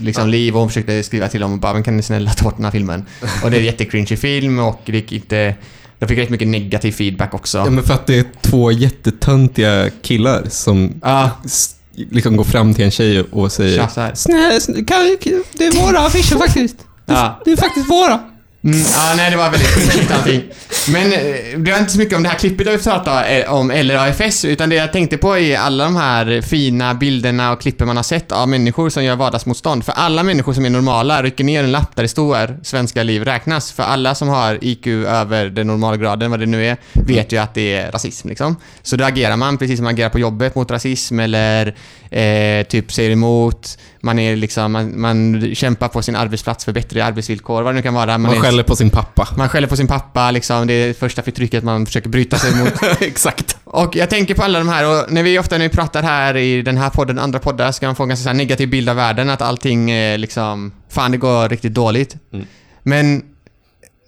liksom 0.00 0.28
liv 0.28 0.54
och 0.54 0.60
hon 0.60 0.68
försökte 0.68 1.02
skriva 1.02 1.28
till 1.28 1.40
dem 1.40 1.52
och 1.52 1.58
bara 1.58 1.72
men 1.72 1.82
kan 1.82 1.96
ni 1.96 2.02
snälla 2.02 2.30
ta 2.30 2.44
bort 2.44 2.56
den 2.56 2.64
här 2.64 2.72
filmen? 2.72 3.04
Och 3.42 3.50
det 3.50 3.56
är 3.56 3.60
en 3.60 3.66
jättecringy 3.66 4.16
film 4.16 4.58
och 4.58 4.80
det 4.86 4.92
gick 4.92 5.12
inte... 5.12 5.54
De 5.98 6.06
fick 6.08 6.18
rätt 6.18 6.30
mycket 6.30 6.48
negativ 6.48 6.92
feedback 6.92 7.34
också. 7.34 7.58
Ja, 7.58 7.70
men 7.70 7.84
för 7.84 7.94
att 7.94 8.06
det 8.06 8.18
är 8.18 8.24
två 8.42 8.72
jättetöntiga 8.72 9.90
killar 10.02 10.42
som 10.48 11.00
s- 11.44 11.74
liksom 12.10 12.36
går 12.36 12.44
fram 12.44 12.74
till 12.74 12.84
en 12.84 12.90
tjej 12.90 13.20
och 13.20 13.52
säger. 13.52 13.78
Snälla, 14.14 14.60
snälla, 14.60 14.84
kan, 14.84 15.16
kan- 15.22 15.42
det 15.58 15.66
är 15.66 15.86
våra 15.86 15.98
affischer 15.98 16.36
faktiskt. 16.38 16.76
Ja. 17.06 17.40
Det 17.44 17.52
är 17.52 17.56
faktiskt 17.56 17.90
våra. 17.90 18.20
Mm, 18.64 18.78
ja, 18.78 19.14
nej 19.16 19.30
det 19.30 19.36
var 19.36 19.50
väldigt 19.50 19.74
cringeigt 19.74 20.12
allting. 20.12 20.42
Men 20.88 21.12
eh, 21.12 21.58
det 21.58 21.70
var 21.70 21.78
inte 21.78 21.92
så 21.92 21.98
mycket 21.98 22.16
om 22.16 22.22
det 22.22 22.28
här 22.28 22.38
klippet 22.38 22.66
jag 22.66 22.82
pratade 22.82 23.46
om, 23.48 23.70
eller 23.70 23.96
AFS, 23.96 24.44
utan 24.44 24.68
det 24.68 24.76
jag 24.76 24.92
tänkte 24.92 25.16
på 25.16 25.38
är 25.38 25.58
alla 25.58 25.84
de 25.84 25.96
här 25.96 26.40
fina 26.40 26.94
bilderna 26.94 27.52
och 27.52 27.60
klippen 27.60 27.86
man 27.86 27.96
har 27.96 28.02
sett 28.02 28.32
av 28.32 28.48
människor 28.48 28.90
som 28.90 29.04
gör 29.04 29.16
vardagsmotstånd. 29.16 29.84
För 29.84 29.92
alla 29.92 30.22
människor 30.22 30.52
som 30.52 30.64
är 30.64 30.70
normala 30.70 31.22
rycker 31.22 31.44
ner 31.44 31.64
en 31.64 31.72
lapp 31.72 31.96
där 31.96 32.02
det 32.02 32.08
står 32.08 32.58
“svenska 32.62 33.02
liv 33.02 33.24
räknas”. 33.24 33.72
För 33.72 33.82
alla 33.82 34.14
som 34.14 34.28
har 34.28 34.58
IQ 34.62 34.86
över 34.86 35.46
den 35.46 35.66
normalgraden, 35.66 36.30
vad 36.30 36.40
det 36.40 36.46
nu 36.46 36.66
är, 36.66 36.76
vet 36.92 37.32
ju 37.32 37.38
att 37.38 37.54
det 37.54 37.74
är 37.74 37.92
rasism 37.92 38.28
liksom. 38.28 38.56
Så 38.82 38.96
då 38.96 39.04
agerar 39.04 39.36
man 39.36 39.58
precis 39.58 39.78
som 39.78 39.84
man 39.84 39.94
agerar 39.94 40.10
på 40.10 40.18
jobbet 40.18 40.54
mot 40.54 40.70
rasism 40.70 41.20
eller 41.20 41.74
eh, 42.10 42.66
typ 42.66 42.92
säger 42.92 43.10
emot. 43.10 43.78
Man 44.00 44.18
är 44.18 44.36
liksom, 44.36 44.72
man, 44.72 45.00
man 45.00 45.54
kämpar 45.54 45.88
på 45.88 46.02
sin 46.02 46.16
arbetsplats 46.16 46.64
för 46.64 46.72
bättre 46.72 47.04
arbetsvillkor, 47.04 47.62
vad 47.62 47.74
det 47.74 47.76
nu 47.76 47.82
kan 47.82 47.94
vara. 47.94 48.18
Man 48.18 48.32
är, 48.32 48.53
skäller 48.54 48.64
på 48.64 48.76
sin 48.76 48.90
pappa. 48.90 49.28
man 49.36 49.48
skäller 49.48 49.68
på 49.68 49.76
sin 49.76 49.86
pappa, 49.86 50.30
liksom. 50.30 50.66
Det 50.66 50.72
är 50.74 50.94
första 50.94 51.22
förtrycket 51.22 51.64
man 51.64 51.86
försöker 51.86 52.08
bryta 52.08 52.38
sig 52.38 52.54
mot. 52.54 52.72
Exakt. 53.00 53.56
Och 53.64 53.96
jag 53.96 54.10
tänker 54.10 54.34
på 54.34 54.42
alla 54.42 54.58
de 54.58 54.68
här 54.68 54.86
och 54.86 55.12
när 55.12 55.22
vi 55.22 55.38
ofta 55.38 55.58
när 55.58 55.68
vi 55.68 55.74
pratar 55.74 56.02
här 56.02 56.36
i 56.36 56.62
den 56.62 56.76
här 56.76 56.90
podden, 56.90 57.18
andra 57.18 57.38
poddar, 57.38 57.72
ska 57.72 57.86
man 57.86 57.96
få 57.96 58.02
en 58.02 58.08
ganska 58.08 58.22
så 58.22 58.28
här 58.28 58.36
negativ 58.36 58.70
bild 58.70 58.88
av 58.88 58.96
världen, 58.96 59.30
att 59.30 59.42
allting 59.42 59.90
är 59.90 60.18
liksom, 60.18 60.72
fan 60.88 61.10
det 61.10 61.16
går 61.16 61.48
riktigt 61.48 61.74
dåligt. 61.74 62.16
Mm. 62.32 62.46
Men 62.82 63.22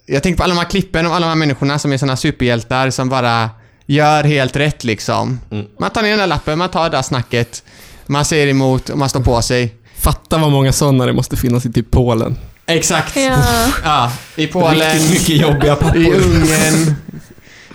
jag 0.06 0.22
tänker 0.22 0.36
på 0.36 0.42
alla 0.44 0.54
de 0.54 0.60
här 0.60 0.70
klippen 0.70 1.06
och 1.06 1.14
alla 1.14 1.26
de 1.26 1.28
här 1.28 1.36
människorna 1.36 1.78
som 1.78 1.92
är 1.92 1.98
såna 1.98 2.16
superhjältar 2.16 2.90
som 2.90 3.08
bara 3.08 3.50
gör 3.86 4.24
helt 4.24 4.56
rätt 4.56 4.84
liksom. 4.84 5.40
Mm. 5.50 5.66
Man 5.80 5.90
tar 5.90 6.02
ner 6.02 6.10
den 6.10 6.18
där 6.18 6.26
lappen, 6.26 6.58
man 6.58 6.68
tar 6.68 6.90
det 6.90 6.96
där 6.96 7.02
snacket, 7.02 7.62
man 8.06 8.24
säger 8.24 8.46
emot 8.46 8.90
och 8.90 8.98
man 8.98 9.08
står 9.08 9.20
på 9.20 9.42
sig. 9.42 9.74
Fatta 9.96 10.38
vad 10.38 10.52
många 10.52 10.72
sådana 10.72 11.06
det 11.06 11.12
måste 11.12 11.36
finnas 11.36 11.66
i 11.66 11.72
typ 11.72 11.90
Polen. 11.90 12.36
Exakt. 12.66 13.16
Ja. 13.16 13.42
Ja, 13.84 14.12
i 14.36 14.46
Polen, 14.46 14.92
Riktigt 14.92 15.10
mycket 15.10 15.48
jobbiga 15.48 15.72
i 15.72 15.76
pappor. 15.76 15.96
Ungern, 15.96 16.94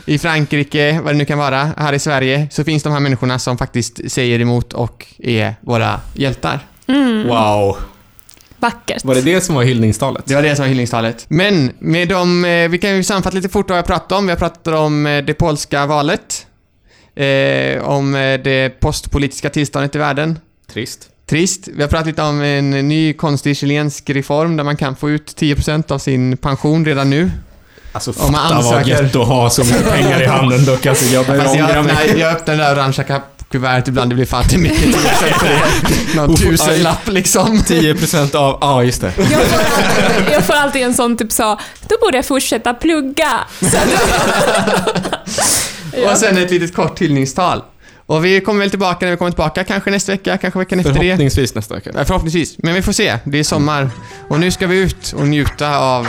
i 0.05 0.17
Frankrike, 0.17 1.01
vad 1.03 1.13
det 1.13 1.17
nu 1.17 1.25
kan 1.25 1.37
vara, 1.37 1.71
här 1.77 1.93
i 1.93 1.99
Sverige, 1.99 2.47
så 2.51 2.63
finns 2.63 2.83
de 2.83 2.93
här 2.93 2.99
människorna 2.99 3.39
som 3.39 3.57
faktiskt 3.57 4.11
säger 4.11 4.39
emot 4.39 4.73
och 4.73 5.05
är 5.19 5.55
våra 5.61 5.99
hjältar. 6.13 6.59
Mm. 6.87 7.27
Wow. 7.27 7.77
Vackert. 8.59 9.05
Var 9.05 9.15
det 9.15 9.21
det 9.21 9.41
som 9.41 9.55
var 9.55 9.63
hyllningstalet? 9.63 10.25
Det 10.25 10.35
var 10.35 10.41
det 10.41 10.55
som 10.55 10.63
var 10.63 10.67
hyllningstalet. 10.67 11.25
Men 11.27 11.71
med 11.79 12.09
de, 12.09 12.45
eh, 12.45 12.69
vi 12.69 12.77
kan 12.77 12.95
ju 12.95 13.03
sammanfatta 13.03 13.35
lite 13.35 13.49
fort 13.49 13.69
vad 13.69 13.77
jag 13.77 13.85
pratat 13.85 14.11
om. 14.11 14.25
Vi 14.25 14.31
har 14.31 14.37
pratat 14.37 14.67
om 14.67 15.05
eh, 15.05 15.23
det 15.23 15.33
polska 15.33 15.85
valet, 15.85 16.47
eh, 17.15 17.83
om 17.83 18.15
eh, 18.15 18.39
det 18.39 18.79
postpolitiska 18.79 19.49
tillståndet 19.49 19.95
i 19.95 19.97
världen. 19.97 20.39
Trist. 20.73 21.10
Trist. 21.31 21.67
Vi 21.67 21.81
har 21.81 21.89
pratat 21.89 22.07
lite 22.07 22.21
om 22.21 22.41
en 22.41 22.69
ny 22.69 23.13
konstig 23.13 23.57
chilensk 23.57 24.09
reform 24.09 24.57
där 24.57 24.63
man 24.63 24.77
kan 24.77 24.95
få 24.95 25.09
ut 25.09 25.35
10% 25.39 25.91
av 25.91 25.99
sin 25.99 26.37
pension 26.37 26.85
redan 26.85 27.09
nu. 27.09 27.31
Alltså 27.91 28.13
Om 28.17 28.31
man 28.31 28.49
fatta 28.49 28.61
vad 28.61 28.87
gött 28.87 29.15
att 29.15 29.27
ha 29.27 29.49
så 29.49 29.63
mycket 29.63 29.91
pengar 29.91 30.21
i 30.21 30.25
handen 30.25 30.65
dock. 30.65 30.85
Alltså, 30.85 31.05
jag 31.05 31.25
börjar 31.25 31.43
Fast 31.43 31.55
jag 31.55 31.69
ångra 31.69 31.83
mig. 31.83 31.95
öppnar, 31.95 32.19
jag 32.19 32.31
öppnar 32.31 32.55
det 32.55 32.63
där 32.63 32.75
orangea 32.75 33.21
kuvertet 33.51 33.87
ibland, 33.87 34.11
det 34.11 34.15
blir 34.15 34.25
fan 34.25 34.47
till 34.47 34.59
mycket 34.59 34.79
10% 34.85 34.93
för 35.39 35.47
det. 35.47 35.61
Någon 36.15 36.35
tusenlapp 36.35 37.07
liksom. 37.07 37.57
10% 37.57 38.35
av... 38.35 38.57
Ja, 38.61 38.83
just 38.83 39.01
det. 39.01 39.13
Jag 39.17 39.43
får, 39.43 39.57
alltid, 39.57 40.33
jag 40.33 40.43
får 40.43 40.53
alltid 40.53 40.81
en 40.81 40.93
sån 40.93 41.17
typ 41.17 41.31
så, 41.31 41.59
då 41.87 41.95
borde 42.01 42.17
jag 42.17 42.25
fortsätta 42.25 42.73
plugga. 42.73 43.39
Så 43.59 43.67
Och 46.11 46.17
sen 46.17 46.37
ett 46.37 46.51
litet 46.51 46.75
kort 46.75 46.99
hyllningstal. 46.99 47.61
Och 48.11 48.25
vi 48.25 48.41
kommer 48.41 48.59
väl 48.59 48.69
tillbaka 48.69 49.05
när 49.05 49.11
vi 49.11 49.17
kommer 49.17 49.31
tillbaka, 49.31 49.63
kanske 49.63 49.91
nästa 49.91 50.11
vecka, 50.11 50.37
kanske 50.37 50.59
veckan 50.59 50.79
efter 50.79 50.93
det. 50.93 50.99
Förhoppningsvis 50.99 51.55
nästa 51.55 51.75
vecka. 51.75 51.91
Ja, 51.93 52.05
förhoppningsvis. 52.05 52.57
Men 52.57 52.73
vi 52.73 52.81
får 52.81 52.91
se. 52.91 53.17
Det 53.23 53.39
är 53.39 53.43
sommar. 53.43 53.89
Och 54.27 54.39
nu 54.39 54.51
ska 54.51 54.67
vi 54.67 54.79
ut 54.79 55.13
och 55.13 55.27
njuta 55.27 55.77
av 55.77 56.07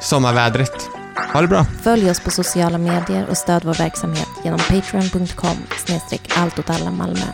sommarvädret. 0.00 0.88
Ha 1.32 1.40
det 1.40 1.48
bra. 1.48 1.66
Följ 1.82 2.10
oss 2.10 2.20
på 2.20 2.30
sociala 2.30 2.78
medier 2.78 3.26
och 3.30 3.36
stöd 3.36 3.64
vår 3.64 3.74
verksamhet 3.74 4.28
genom 4.44 4.58
patreon.com 4.58 5.56
snedstreck 5.86 6.32
allt 6.36 6.58
åt 6.58 6.70
alla 6.70 6.90
Malmö. 6.90 7.26